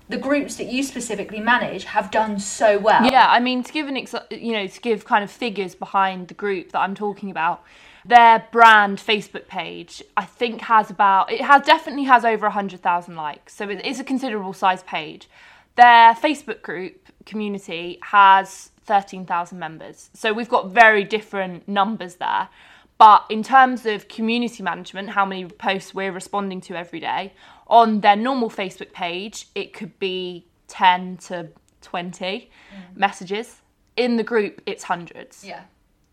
the 0.08 0.18
groups 0.18 0.56
that 0.58 0.66
you 0.66 0.84
specifically 0.84 1.40
manage 1.40 1.86
have 1.86 2.12
done 2.12 2.40
so 2.40 2.78
well. 2.78 3.04
Yeah, 3.06 3.28
I 3.30 3.40
mean, 3.40 3.64
to 3.64 3.74
give 3.74 3.88
an 3.88 3.98
ex- 3.98 4.16
you 4.30 4.54
know, 4.54 4.68
to 4.68 4.82
give 4.82 5.06
kind 5.06 5.24
of 5.24 5.32
figures 5.32 5.76
behind 5.76 6.28
the 6.28 6.34
group 6.34 6.72
that 6.72 6.80
I'm 6.80 6.96
talking 6.96 7.32
about, 7.32 7.64
their 8.06 8.48
brand 8.52 9.00
Facebook 9.00 9.48
page, 9.48 10.04
I 10.16 10.26
think 10.26 10.62
has 10.62 10.92
about 10.92 11.32
it 11.32 11.42
has 11.42 11.64
definitely 11.64 12.04
has 12.04 12.24
over 12.24 12.50
hundred 12.50 12.82
thousand 12.82 13.16
likes, 13.16 13.56
so 13.56 13.68
it 13.68 13.84
is 13.84 14.00
a 14.00 14.04
considerable 14.04 14.54
size 14.54 14.84
page. 14.84 15.28
Their 15.76 16.14
Facebook 16.14 16.62
group 16.62 17.10
community 17.26 17.98
has 18.04 18.70
thirteen 18.86 19.26
thousand 19.26 19.58
members, 19.58 20.12
so 20.14 20.34
we've 20.34 20.50
got 20.50 20.70
very 20.70 21.04
different 21.04 21.68
numbers 21.68 22.16
there. 22.16 22.50
But 22.98 23.26
in 23.30 23.44
terms 23.44 23.86
of 23.86 24.08
community 24.08 24.64
management, 24.64 25.10
how 25.10 25.26
many 25.26 25.46
posts 25.46 25.94
we're 25.94 26.12
responding 26.14 26.62
to 26.62 26.76
every 26.76 27.00
day, 27.00 27.34
on 27.68 28.00
their 28.02 28.16
normal 28.16 28.50
Facebook 28.50 28.94
page, 28.94 29.48
it 29.54 29.74
could 29.74 29.98
be 30.00 30.46
10 30.70 31.18
to 31.28 31.50
20 31.82 32.50
messages. 32.96 33.62
In 33.98 34.16
the 34.18 34.24
group, 34.24 34.62
it's 34.66 34.84
hundreds 34.84 35.44
Yeah. 35.44 35.62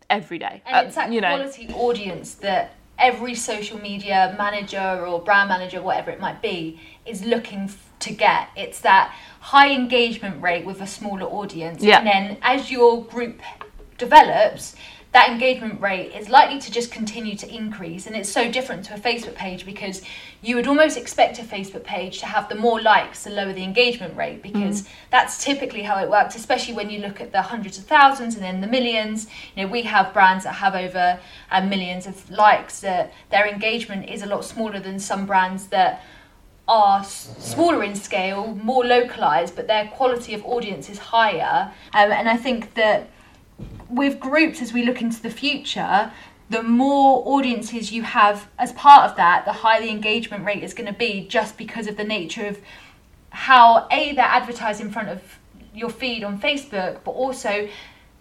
every 0.09 0.37
day. 0.39 0.61
And 0.65 0.75
Uh, 0.75 0.87
it's 0.87 0.95
that 0.95 1.11
you 1.11 1.21
know, 1.21 1.35
quality 1.35 1.69
audience 1.73 2.35
that 2.35 2.71
every 2.99 3.33
social 3.35 3.79
media 3.79 4.35
manager 4.37 5.05
or 5.05 5.19
brand 5.21 5.49
manager, 5.49 5.81
whatever 5.81 6.11
it 6.11 6.19
might 6.19 6.41
be, 6.41 6.79
is 7.05 7.23
looking 7.25 7.63
f- 7.63 7.89
to 7.99 8.13
get. 8.13 8.49
It's 8.55 8.81
that 8.81 9.13
high 9.39 9.71
engagement 9.71 10.41
rate 10.41 10.65
with 10.65 10.81
a 10.81 10.87
smaller 10.87 11.25
audience. 11.25 11.81
Yeah. 11.81 11.99
And 11.99 12.07
then 12.07 12.37
as 12.41 12.69
your 12.69 13.03
group 13.03 13.41
develops, 13.97 14.75
that 15.13 15.29
engagement 15.29 15.79
rate 15.79 16.11
is 16.15 16.27
likely 16.27 16.59
to 16.59 16.71
just 16.71 16.91
continue 16.91 17.35
to 17.35 17.47
increase. 17.53 18.07
And 18.07 18.15
it's 18.15 18.29
so 18.29 18.51
different 18.51 18.83
to 18.85 18.95
a 18.95 18.97
Facebook 18.97 19.35
page 19.35 19.63
because 19.63 20.01
you 20.41 20.55
would 20.55 20.67
almost 20.67 20.97
expect 20.97 21.37
a 21.37 21.43
Facebook 21.43 21.83
page 21.83 22.19
to 22.19 22.25
have 22.25 22.49
the 22.49 22.55
more 22.55 22.81
likes, 22.81 23.23
the 23.23 23.29
lower 23.29 23.53
the 23.53 23.63
engagement 23.63 24.17
rate, 24.17 24.41
because 24.41 24.87
that's 25.11 25.43
typically 25.43 25.83
how 25.83 26.01
it 26.03 26.09
works, 26.09 26.35
especially 26.35 26.73
when 26.73 26.89
you 26.89 26.99
look 26.99 27.21
at 27.21 27.31
the 27.31 27.43
hundreds 27.43 27.77
of 27.77 27.85
thousands 27.85 28.33
and 28.33 28.43
then 28.43 28.59
the 28.59 28.67
millions. 28.67 29.27
You 29.55 29.63
know, 29.63 29.71
we 29.71 29.83
have 29.83 30.13
brands 30.13 30.45
that 30.45 30.53
have 30.53 30.73
over 30.73 31.19
uh, 31.51 31.61
millions 31.61 32.07
of 32.07 32.29
likes, 32.31 32.79
that 32.81 33.13
their 33.29 33.47
engagement 33.47 34.09
is 34.09 34.23
a 34.23 34.25
lot 34.25 34.43
smaller 34.43 34.79
than 34.79 34.99
some 34.99 35.27
brands 35.27 35.67
that 35.67 36.03
are 36.67 36.99
s- 37.01 37.35
smaller 37.37 37.83
in 37.83 37.93
scale, 37.93 38.55
more 38.63 38.83
localized, 38.83 39.55
but 39.55 39.67
their 39.67 39.87
quality 39.89 40.33
of 40.33 40.43
audience 40.43 40.89
is 40.89 40.97
higher. 40.97 41.71
Um, 41.93 42.11
and 42.11 42.27
I 42.27 42.37
think 42.37 42.73
that 42.73 43.09
with 43.95 44.19
groups, 44.19 44.61
as 44.61 44.73
we 44.73 44.83
look 44.83 45.01
into 45.01 45.21
the 45.21 45.29
future, 45.29 46.11
the 46.49 46.63
more 46.63 47.23
audiences 47.25 47.91
you 47.91 48.03
have 48.03 48.47
as 48.59 48.71
part 48.73 49.09
of 49.09 49.17
that, 49.17 49.45
the 49.45 49.53
higher 49.53 49.81
the 49.81 49.89
engagement 49.89 50.45
rate 50.45 50.63
is 50.63 50.73
going 50.73 50.87
to 50.87 50.97
be 50.97 51.27
just 51.27 51.57
because 51.57 51.87
of 51.87 51.97
the 51.97 52.03
nature 52.03 52.45
of 52.45 52.59
how 53.29 53.87
A, 53.91 54.13
they're 54.13 54.25
advertised 54.25 54.81
in 54.81 54.91
front 54.91 55.09
of 55.09 55.39
your 55.73 55.89
feed 55.89 56.23
on 56.23 56.39
Facebook, 56.39 56.99
but 57.03 57.11
also 57.11 57.67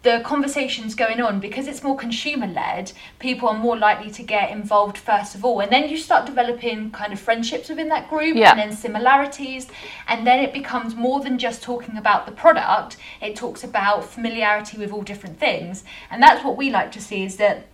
the 0.03 0.21
conversations 0.25 0.95
going 0.95 1.21
on 1.21 1.39
because 1.39 1.69
it's 1.69 1.83
more 1.83 1.97
consumer 1.97 2.47
led 2.47 2.91
people 3.21 3.49
are 3.49 3.57
more 3.57 3.77
likely 3.77 4.11
to 4.11 4.23
get 4.23 4.51
involved 4.51 4.99
first 4.99 5.35
of 5.35 5.45
all 5.45 5.61
and 5.61 5.71
then 5.71 5.89
you 5.89 5.97
start 5.97 6.27
developing 6.27 6.91
kind 6.91 7.13
of 7.13 7.21
friendships 7.21 7.69
within 7.69 7.89
that 7.89 8.09
group 8.09 8.37
Yeah. 8.37 8.51
and 8.51 8.59
then 8.59 8.73
similarities 8.77 9.69
and 10.09 10.27
then 10.27 10.41
it 10.41 10.53
becomes 10.53 10.95
more 10.97 11.21
than 11.21 11.39
just 11.39 11.63
talking 11.63 11.97
about 11.97 12.27
the 12.27 12.33
product 12.33 12.97
it 13.21 13.37
talks 13.37 13.63
about 13.63 14.05
familiarity 14.05 14.77
with 14.77 14.91
all 14.93 15.03
different 15.03 15.39
things 15.39 15.85
and 16.11 16.23
that's 16.23 16.45
what 16.45 16.57
we 16.57 16.71
like 16.71 16.91
to 16.93 17.01
see 17.01 17.25
is 17.25 17.37
that 17.37 17.67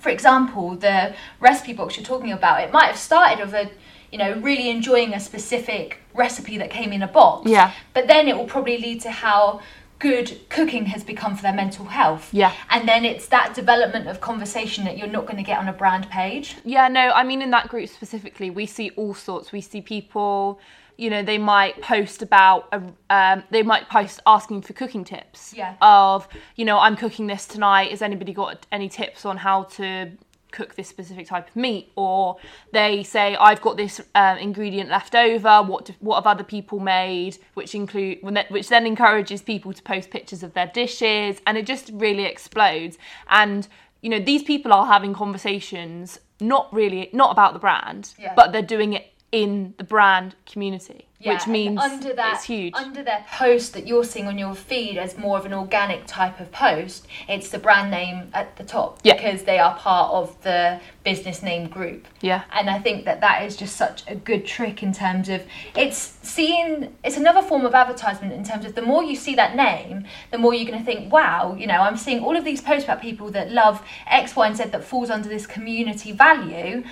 for 0.00 0.10
example, 0.10 0.76
the 0.76 1.12
recipe 1.40 1.72
box 1.72 1.96
you're 1.96 2.06
talking 2.06 2.30
about, 2.30 2.60
it 2.60 2.72
might 2.72 2.86
have 2.86 2.96
started 2.96 3.44
with 3.44 3.52
a, 3.52 3.68
you 4.12 4.18
know, 4.18 4.34
really 4.40 4.70
enjoying 4.70 5.12
a 5.12 5.18
specific 5.18 5.98
recipe 6.14 6.56
that 6.58 6.70
came 6.70 6.92
in 6.92 7.02
a 7.02 7.08
box. 7.08 7.50
Yeah. 7.50 7.72
But 7.94 8.06
then 8.06 8.28
it 8.28 8.36
will 8.36 8.46
probably 8.46 8.78
lead 8.78 9.00
to 9.02 9.10
how 9.10 9.60
good 9.98 10.38
cooking 10.48 10.86
has 10.86 11.02
become 11.02 11.34
for 11.34 11.42
their 11.42 11.52
mental 11.52 11.84
health. 11.84 12.32
Yeah. 12.32 12.52
And 12.70 12.88
then 12.88 13.04
it's 13.04 13.26
that 13.28 13.54
development 13.54 14.08
of 14.08 14.20
conversation 14.20 14.84
that 14.84 14.96
you're 14.96 15.08
not 15.08 15.26
going 15.26 15.36
to 15.36 15.42
get 15.42 15.58
on 15.58 15.68
a 15.68 15.72
brand 15.72 16.08
page. 16.10 16.56
Yeah, 16.64 16.88
no, 16.88 17.10
I 17.10 17.24
mean, 17.24 17.42
in 17.42 17.50
that 17.50 17.68
group 17.68 17.88
specifically, 17.88 18.50
we 18.50 18.66
see 18.66 18.90
all 18.90 19.14
sorts. 19.14 19.52
We 19.52 19.60
see 19.60 19.80
people, 19.80 20.60
you 20.96 21.10
know, 21.10 21.22
they 21.22 21.38
might 21.38 21.80
post 21.82 22.22
about, 22.22 22.68
a, 22.72 22.82
um, 23.10 23.42
they 23.50 23.62
might 23.62 23.88
post 23.88 24.20
asking 24.26 24.62
for 24.62 24.72
cooking 24.72 25.04
tips. 25.04 25.54
Yeah. 25.54 25.74
Of, 25.80 26.28
you 26.56 26.64
know, 26.64 26.78
I'm 26.78 26.96
cooking 26.96 27.26
this 27.26 27.46
tonight. 27.46 27.90
Has 27.90 28.02
anybody 28.02 28.32
got 28.32 28.66
any 28.70 28.88
tips 28.88 29.24
on 29.24 29.38
how 29.38 29.64
to 29.64 30.10
cook 30.50 30.74
this 30.74 30.88
specific 30.88 31.26
type 31.26 31.48
of 31.48 31.56
meat 31.56 31.90
or 31.96 32.36
they 32.72 33.02
say 33.02 33.36
i've 33.36 33.60
got 33.60 33.76
this 33.76 34.00
um, 34.14 34.38
ingredient 34.38 34.88
left 34.90 35.14
over. 35.14 35.62
What 35.62 35.86
do, 35.86 35.94
what 36.00 36.16
have 36.16 36.26
other 36.26 36.44
people 36.44 36.80
made? 36.80 37.38
Which 37.54 37.74
include 37.74 38.18
which 38.48 38.68
then 38.68 38.86
encourages 38.86 39.42
people 39.42 39.72
to 39.72 39.82
post 39.82 40.10
pictures 40.10 40.42
of 40.42 40.54
their 40.54 40.66
dishes 40.66 41.40
and 41.46 41.56
it 41.58 41.66
just 41.66 41.90
really 41.92 42.24
explodes. 42.24 42.98
And 43.28 43.68
you 44.00 44.10
know 44.10 44.20
these 44.20 44.42
people 44.42 44.72
are 44.72 44.86
having 44.86 45.12
conversations 45.14 46.18
not 46.40 46.72
really 46.72 47.10
not 47.12 47.32
about 47.32 47.52
the 47.52 47.58
brand 47.58 48.14
Yeah. 48.18 48.32
but 48.36 48.52
they're 48.52 48.62
doing 48.62 48.92
it 48.92 49.12
in 49.30 49.74
the 49.76 49.84
brand 49.84 50.34
community 50.46 51.06
Yeah, 51.18 51.34
which 51.34 51.46
means 51.46 51.78
under 51.78 52.14
that, 52.14 52.36
it's 52.36 52.44
huge 52.44 52.72
Under 52.74 53.02
their 53.02 53.26
post 53.30 53.74
that 53.74 53.86
you're 53.86 54.04
seeing 54.04 54.26
on 54.26 54.38
your 54.38 54.54
feed 54.54 54.96
as 54.96 55.18
more 55.18 55.36
of 55.36 55.44
an 55.44 55.52
organic 55.52 56.06
type 56.06 56.40
of 56.40 56.50
post, 56.50 57.06
it's 57.28 57.50
the 57.50 57.58
brand 57.58 57.90
name 57.90 58.30
at 58.32 58.56
the 58.56 58.64
top 58.64 59.00
Yeah. 59.02 59.14
because 59.14 59.42
they 59.42 59.58
are 59.58 59.74
part 59.76 60.12
of 60.14 60.42
the 60.42 60.80
business 61.04 61.42
name 61.42 61.68
group. 61.68 62.08
yeah 62.22 62.44
And 62.52 62.70
I 62.70 62.78
think 62.78 63.04
that 63.04 63.20
that 63.20 63.44
is 63.44 63.54
just 63.54 63.76
such 63.76 64.02
a 64.08 64.14
good 64.14 64.46
trick 64.46 64.82
in 64.82 64.94
terms 64.94 65.28
of 65.28 65.42
it's 65.76 65.98
seeing 66.22 66.96
it's 67.04 67.18
another 67.18 67.42
form 67.42 67.66
of 67.66 67.74
advertisement 67.74 68.32
in 68.32 68.44
terms 68.44 68.64
of 68.64 68.74
the 68.74 68.82
more 68.82 69.02
you 69.02 69.14
see 69.16 69.34
that 69.34 69.54
name, 69.56 70.06
the 70.30 70.38
more 70.38 70.54
you're 70.54 70.66
going 70.70 70.78
to 70.78 70.84
think, 70.86 71.12
wow, 71.12 71.54
you 71.54 71.66
know, 71.66 71.80
I'm 71.82 71.98
seeing 71.98 72.24
all 72.24 72.34
of 72.36 72.44
these 72.46 72.62
posts 72.62 72.84
about 72.84 73.02
people 73.02 73.30
that 73.32 73.50
love 73.50 73.82
X, 74.06 74.34
Y, 74.36 74.46
and 74.46 74.56
Z 74.56 74.64
that 74.64 74.84
falls 74.84 75.10
under 75.10 75.28
this 75.28 75.46
community 75.46 76.12
value. 76.12 76.82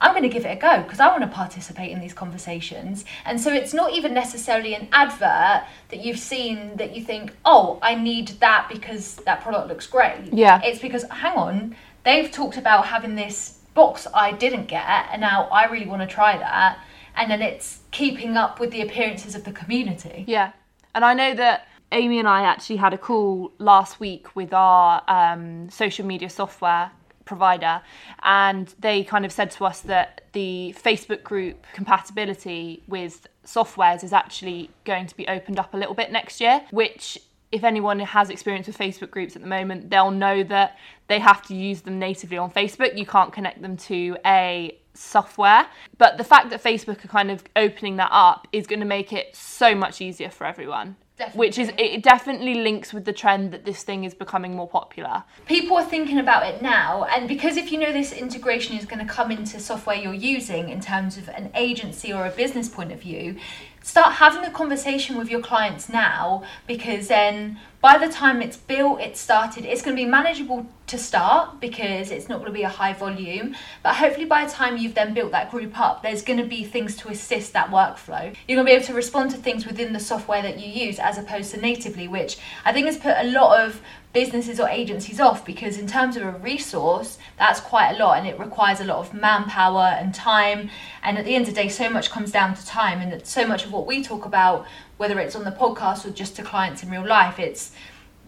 I'm 0.00 0.12
going 0.12 0.22
to 0.22 0.28
give 0.28 0.46
it 0.46 0.56
a 0.56 0.56
go 0.56 0.82
because 0.82 1.00
I 1.00 1.08
want 1.08 1.22
to 1.22 1.28
participate 1.28 1.90
in 1.90 2.00
these 2.00 2.14
conversations. 2.14 3.04
And 3.24 3.40
so 3.40 3.52
it's 3.52 3.74
not 3.74 3.92
even 3.92 4.14
necessarily 4.14 4.74
an 4.74 4.88
advert 4.92 5.66
that 5.88 6.02
you've 6.02 6.18
seen 6.18 6.76
that 6.76 6.96
you 6.96 7.04
think, 7.04 7.32
oh, 7.44 7.78
I 7.82 7.94
need 7.94 8.28
that 8.40 8.68
because 8.72 9.16
that 9.26 9.42
product 9.42 9.68
looks 9.68 9.86
great. 9.86 10.32
Yeah. 10.32 10.60
It's 10.64 10.78
because, 10.78 11.04
hang 11.10 11.36
on, 11.36 11.76
they've 12.04 12.30
talked 12.30 12.56
about 12.56 12.86
having 12.86 13.14
this 13.14 13.58
box 13.74 14.06
I 14.14 14.32
didn't 14.32 14.66
get, 14.66 15.08
and 15.12 15.20
now 15.20 15.48
I 15.52 15.66
really 15.66 15.86
want 15.86 16.02
to 16.02 16.08
try 16.08 16.36
that. 16.38 16.78
And 17.16 17.30
then 17.30 17.42
it's 17.42 17.80
keeping 17.90 18.36
up 18.36 18.60
with 18.60 18.70
the 18.70 18.82
appearances 18.82 19.34
of 19.34 19.44
the 19.44 19.52
community. 19.52 20.24
Yeah, 20.26 20.52
and 20.94 21.04
I 21.04 21.14
know 21.14 21.34
that 21.34 21.66
Amy 21.92 22.18
and 22.18 22.28
I 22.28 22.42
actually 22.42 22.76
had 22.76 22.94
a 22.94 22.98
call 22.98 23.52
last 23.58 24.00
week 24.00 24.34
with 24.34 24.52
our 24.52 25.02
um, 25.08 25.68
social 25.70 26.06
media 26.06 26.30
software 26.30 26.90
provider, 27.30 27.80
and 28.22 28.74
they 28.86 29.04
kind 29.04 29.24
of 29.24 29.32
said 29.38 29.50
to 29.52 29.64
us 29.64 29.78
that 29.92 30.22
the 30.32 30.74
Facebook 30.88 31.22
group 31.22 31.56
compatibility 31.72 32.82
with 32.88 33.14
softwares 33.44 34.02
is 34.02 34.12
actually 34.12 34.70
going 34.84 35.06
to 35.06 35.16
be 35.16 35.26
opened 35.36 35.58
up 35.58 35.72
a 35.72 35.76
little 35.76 35.94
bit 35.94 36.10
next 36.10 36.40
year, 36.40 36.56
which 36.70 37.18
if 37.52 37.62
anyone 37.64 37.98
has 38.00 38.30
experience 38.30 38.66
with 38.66 38.78
Facebook 38.78 39.10
groups 39.10 39.34
at 39.36 39.42
the 39.42 39.48
moment, 39.48 39.90
they'll 39.90 40.10
know 40.26 40.42
that 40.44 40.76
they 41.08 41.18
have 41.18 41.42
to 41.48 41.54
use 41.54 41.80
them 41.82 41.98
natively 41.98 42.38
on 42.38 42.50
Facebook. 42.50 42.96
You 42.96 43.06
can't 43.06 43.32
connect 43.32 43.60
them 43.62 43.76
to 43.90 44.16
a 44.24 44.76
software. 44.94 45.66
But 45.98 46.18
the 46.18 46.24
fact 46.24 46.50
that 46.50 46.62
Facebook 46.62 47.04
are 47.04 47.08
kind 47.08 47.30
of 47.30 47.42
opening 47.56 47.96
that 47.96 48.10
up 48.12 48.46
is 48.52 48.66
going 48.66 48.80
to 48.80 48.86
make 48.86 49.12
it 49.12 49.34
so 49.34 49.74
much 49.74 50.00
easier 50.00 50.30
for 50.30 50.46
everyone. 50.46 50.96
Which 51.34 51.58
is 51.58 51.72
it 51.78 52.02
definitely 52.02 52.54
links 52.54 52.92
with 52.92 53.04
the 53.04 53.12
trend 53.12 53.52
that 53.52 53.64
this 53.64 53.82
thing 53.82 54.04
is 54.04 54.14
becoming 54.14 54.56
more 54.56 54.68
popular. 54.68 55.24
People 55.46 55.76
are 55.76 55.84
thinking 55.84 56.18
about 56.18 56.46
it 56.46 56.62
now, 56.62 57.04
and 57.04 57.28
because 57.28 57.56
if 57.56 57.70
you 57.72 57.78
know 57.78 57.92
this 57.92 58.12
integration 58.12 58.76
is 58.76 58.84
going 58.84 59.04
to 59.06 59.12
come 59.12 59.30
into 59.30 59.60
software 59.60 59.96
you're 59.96 60.14
using 60.14 60.68
in 60.68 60.80
terms 60.80 61.16
of 61.16 61.28
an 61.28 61.50
agency 61.54 62.12
or 62.12 62.26
a 62.26 62.30
business 62.30 62.68
point 62.68 62.92
of 62.92 63.00
view, 63.00 63.36
start 63.82 64.14
having 64.14 64.44
a 64.44 64.50
conversation 64.50 65.16
with 65.16 65.30
your 65.30 65.40
clients 65.40 65.88
now 65.88 66.44
because 66.66 67.08
then 67.08 67.58
by 67.80 67.96
the 67.96 68.12
time 68.12 68.42
it's 68.42 68.58
built, 68.58 69.00
it's 69.00 69.18
started, 69.18 69.64
it's 69.64 69.80
going 69.80 69.96
to 69.96 70.02
be 70.02 70.08
manageable 70.08 70.66
to 70.86 70.98
start 70.98 71.60
because 71.60 72.10
it's 72.10 72.28
not 72.28 72.40
going 72.40 72.52
to 72.52 72.52
be 72.52 72.62
a 72.62 72.68
high 72.68 72.92
volume. 72.92 73.54
But 73.82 73.94
hopefully, 73.94 74.26
by 74.26 74.44
the 74.44 74.52
time 74.52 74.76
you've 74.76 74.94
then 74.94 75.14
built 75.14 75.32
that 75.32 75.50
group 75.50 75.80
up, 75.80 76.02
there's 76.02 76.20
going 76.20 76.38
to 76.38 76.44
be 76.44 76.62
things 76.62 76.94
to 76.96 77.08
assist 77.08 77.54
that 77.54 77.70
workflow. 77.70 78.34
You're 78.46 78.56
going 78.56 78.66
to 78.66 78.70
be 78.70 78.72
able 78.72 78.84
to 78.86 78.94
respond 78.94 79.30
to 79.30 79.38
things 79.38 79.66
within 79.66 79.94
the 79.94 80.00
software 80.00 80.42
that 80.42 80.60
you 80.60 80.68
use 80.68 80.98
as 81.10 81.18
opposed 81.18 81.50
to 81.50 81.60
natively, 81.60 82.08
which 82.08 82.38
I 82.64 82.72
think 82.72 82.86
has 82.86 82.96
put 82.96 83.16
a 83.18 83.24
lot 83.24 83.60
of 83.60 83.80
businesses 84.12 84.58
or 84.58 84.68
agencies 84.68 85.20
off 85.20 85.44
because 85.44 85.78
in 85.78 85.86
terms 85.86 86.16
of 86.16 86.22
a 86.22 86.32
resource 86.32 87.18
that's 87.38 87.60
quite 87.60 87.92
a 87.92 87.98
lot 87.98 88.18
and 88.18 88.26
it 88.26 88.38
requires 88.40 88.80
a 88.80 88.84
lot 88.84 88.98
of 88.98 89.12
manpower 89.12 89.96
and 89.98 90.14
time. 90.14 90.70
And 91.02 91.18
at 91.18 91.24
the 91.24 91.34
end 91.34 91.48
of 91.48 91.54
the 91.54 91.60
day 91.60 91.68
so 91.68 91.90
much 91.90 92.10
comes 92.10 92.30
down 92.32 92.54
to 92.54 92.66
time 92.66 93.00
and 93.00 93.26
so 93.26 93.46
much 93.46 93.64
of 93.64 93.72
what 93.72 93.86
we 93.86 94.02
talk 94.02 94.24
about 94.24 94.66
whether 94.96 95.18
it's 95.18 95.34
on 95.34 95.44
the 95.44 95.52
podcast 95.52 96.04
or 96.04 96.10
just 96.10 96.36
to 96.36 96.42
clients 96.42 96.82
in 96.82 96.90
real 96.90 97.06
life 97.06 97.38
it's 97.38 97.72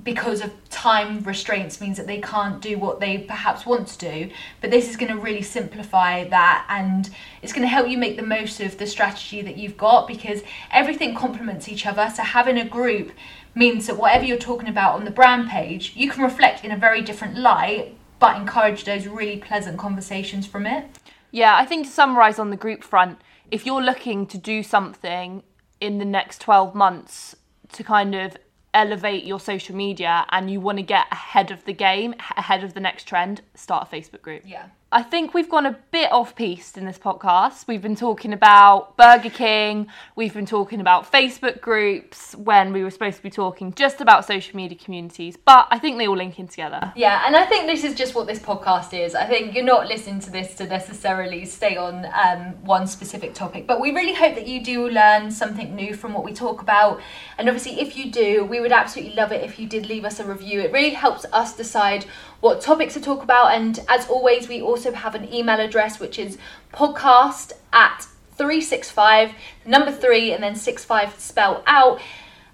because 0.04 0.40
of 0.40 0.52
time 0.68 1.20
restraints 1.20 1.80
means 1.80 1.96
that 1.96 2.06
they 2.06 2.20
can't 2.20 2.60
do 2.60 2.78
what 2.78 2.98
they 2.98 3.18
perhaps 3.18 3.64
want 3.64 3.86
to 3.88 3.98
do. 3.98 4.30
But 4.60 4.70
this 4.70 4.90
is 4.90 4.96
going 4.96 5.12
to 5.12 5.18
really 5.18 5.42
simplify 5.42 6.24
that 6.28 6.66
and 6.68 7.08
it's 7.40 7.52
going 7.52 7.62
to 7.62 7.68
help 7.68 7.88
you 7.88 7.98
make 7.98 8.16
the 8.16 8.22
most 8.22 8.60
of 8.60 8.78
the 8.78 8.86
strategy 8.86 9.42
that 9.42 9.56
you've 9.56 9.76
got 9.76 10.08
because 10.08 10.42
everything 10.72 11.14
complements 11.14 11.68
each 11.68 11.86
other. 11.86 12.10
So 12.14 12.22
having 12.22 12.58
a 12.58 12.64
group 12.64 13.12
means 13.54 13.86
that 13.86 13.96
whatever 13.96 14.24
you're 14.24 14.38
talking 14.38 14.68
about 14.68 14.94
on 14.94 15.04
the 15.04 15.10
brand 15.10 15.48
page 15.48 15.92
you 15.94 16.10
can 16.10 16.22
reflect 16.22 16.64
in 16.64 16.70
a 16.70 16.76
very 16.76 17.02
different 17.02 17.36
light 17.36 17.94
but 18.18 18.36
encourage 18.36 18.84
those 18.84 19.06
really 19.06 19.36
pleasant 19.36 19.76
conversations 19.76 20.46
from 20.46 20.64
it. 20.64 20.84
Yeah, 21.32 21.56
I 21.56 21.64
think 21.64 21.86
to 21.86 21.92
summarise 21.92 22.38
on 22.38 22.50
the 22.50 22.56
group 22.56 22.84
front, 22.84 23.20
if 23.50 23.66
you're 23.66 23.82
looking 23.82 24.26
to 24.28 24.38
do 24.38 24.62
something 24.62 25.42
in 25.80 25.98
the 25.98 26.04
next 26.04 26.40
12 26.40 26.72
months 26.72 27.34
to 27.72 27.82
kind 27.82 28.14
of 28.14 28.36
elevate 28.74 29.24
your 29.24 29.40
social 29.40 29.74
media 29.74 30.24
and 30.30 30.50
you 30.50 30.61
want 30.61 30.78
to 30.78 30.82
get 30.82 31.06
ahead 31.12 31.50
of 31.50 31.64
the 31.64 31.72
game, 31.72 32.14
ahead 32.37 32.64
of 32.64 32.74
the 32.74 32.80
next 32.80 33.04
trend, 33.04 33.42
start 33.54 33.88
a 33.90 33.96
Facebook 33.96 34.22
group. 34.22 34.42
yeah 34.46 34.66
I 34.94 35.02
think 35.02 35.33
we've 35.33 35.48
gone 35.48 35.64
a 35.64 35.78
bit 35.90 36.12
off 36.12 36.37
piste 36.37 36.76
in 36.76 36.85
this 36.85 36.98
podcast. 36.98 37.66
We've 37.66 37.81
been 37.81 37.96
talking 37.96 38.35
about 38.35 38.94
Burger 38.98 39.31
King, 39.31 39.87
we've 40.16 40.35
been 40.35 40.44
talking 40.44 40.83
about 40.83 41.11
Facebook 41.11 41.62
groups 41.62 42.35
when 42.35 42.74
we 42.74 42.85
were 42.85 42.90
supposed 42.90 43.16
to 43.16 43.22
be 43.22 43.31
talking 43.31 43.72
just 43.72 44.02
about 44.02 44.26
social 44.26 44.55
media 44.55 44.76
communities, 44.76 45.38
but 45.42 45.66
I 45.70 45.78
think 45.78 45.96
they 45.96 46.07
all 46.07 46.16
link 46.16 46.38
in 46.38 46.46
together. 46.46 46.92
Yeah, 46.94 47.22
and 47.26 47.35
I 47.35 47.46
think 47.46 47.66
this 47.66 47.85
is 47.85 47.94
just 47.94 48.14
what 48.14 48.26
this 48.26 48.38
podcast 48.38 48.92
is. 48.92 49.14
I 49.14 49.24
think 49.24 49.55
you're 49.55 49.64
not 49.64 49.87
listening 49.87 50.20
to 50.20 50.31
this 50.31 50.55
to 50.57 50.66
necessarily 50.66 51.46
stay 51.46 51.78
on 51.78 52.07
um, 52.14 52.52
one 52.66 52.87
specific 52.87 53.33
topic, 53.33 53.66
but 53.66 53.81
we 53.81 53.92
really 53.92 54.12
hope 54.12 54.35
that 54.35 54.46
you 54.46 54.62
do 54.62 54.90
learn 54.90 55.31
something 55.31 55.74
new 55.74 55.94
from 55.94 56.12
what 56.12 56.22
we 56.22 56.35
talk 56.35 56.61
about. 56.61 57.00
And 57.38 57.48
obviously, 57.48 57.81
if 57.81 57.96
you 57.96 58.11
do, 58.11 58.44
we 58.44 58.61
would 58.61 58.72
absolutely 58.72 59.14
love 59.14 59.33
it 59.33 59.42
if 59.42 59.59
you 59.59 59.66
did 59.66 59.87
leave 59.87 60.05
us 60.05 60.20
a 60.20 60.24
review. 60.26 60.61
It 60.61 60.70
really 60.70 60.90
helps 60.90 61.24
us 61.33 61.57
decide 61.57 62.05
what 62.42 62.61
topics 62.61 62.92
to 62.94 63.00
talk 63.00 63.22
about. 63.22 63.55
And 63.55 63.78
as 63.88 64.07
always, 64.09 64.48
we 64.48 64.61
also 64.61 64.92
have 64.92 65.14
an 65.14 65.33
email 65.33 65.59
address 65.59 65.98
which 65.98 66.18
is 66.18 66.37
podcast 66.74 67.52
at 67.72 68.07
365, 68.37 69.33
number 69.64 69.92
three, 69.92 70.33
and 70.33 70.42
then 70.42 70.55
65 70.55 71.18
spell 71.18 71.62
out 71.66 72.00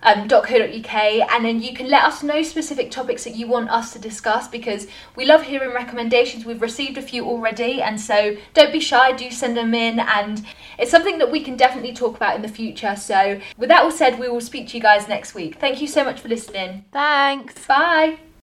um, 0.02 0.28
.co.uk 0.28 0.94
and 0.94 1.44
then 1.44 1.60
you 1.60 1.74
can 1.74 1.88
let 1.88 2.04
us 2.04 2.22
know 2.22 2.40
specific 2.42 2.90
topics 2.90 3.24
that 3.24 3.34
you 3.34 3.48
want 3.48 3.68
us 3.68 3.92
to 3.92 3.98
discuss 3.98 4.46
because 4.46 4.86
we 5.16 5.24
love 5.24 5.42
hearing 5.42 5.74
recommendations 5.74 6.44
we've 6.44 6.62
received 6.62 6.96
a 6.98 7.02
few 7.02 7.24
already 7.24 7.82
and 7.82 8.00
so 8.00 8.36
don't 8.54 8.72
be 8.72 8.78
shy 8.78 9.10
do 9.10 9.28
send 9.28 9.56
them 9.56 9.74
in 9.74 9.98
and 9.98 10.46
it's 10.78 10.92
something 10.92 11.18
that 11.18 11.32
we 11.32 11.42
can 11.42 11.56
definitely 11.56 11.92
talk 11.92 12.14
about 12.14 12.36
in 12.36 12.42
the 12.42 12.48
future 12.48 12.94
so 12.94 13.40
with 13.56 13.68
that 13.68 13.82
all 13.82 13.90
said 13.90 14.20
we 14.20 14.28
will 14.28 14.40
speak 14.40 14.68
to 14.68 14.76
you 14.76 14.82
guys 14.82 15.08
next 15.08 15.34
week 15.34 15.56
thank 15.56 15.80
you 15.80 15.88
so 15.88 16.04
much 16.04 16.20
for 16.20 16.28
listening 16.28 16.84
Thanks. 16.92 17.66
bye 17.66 18.20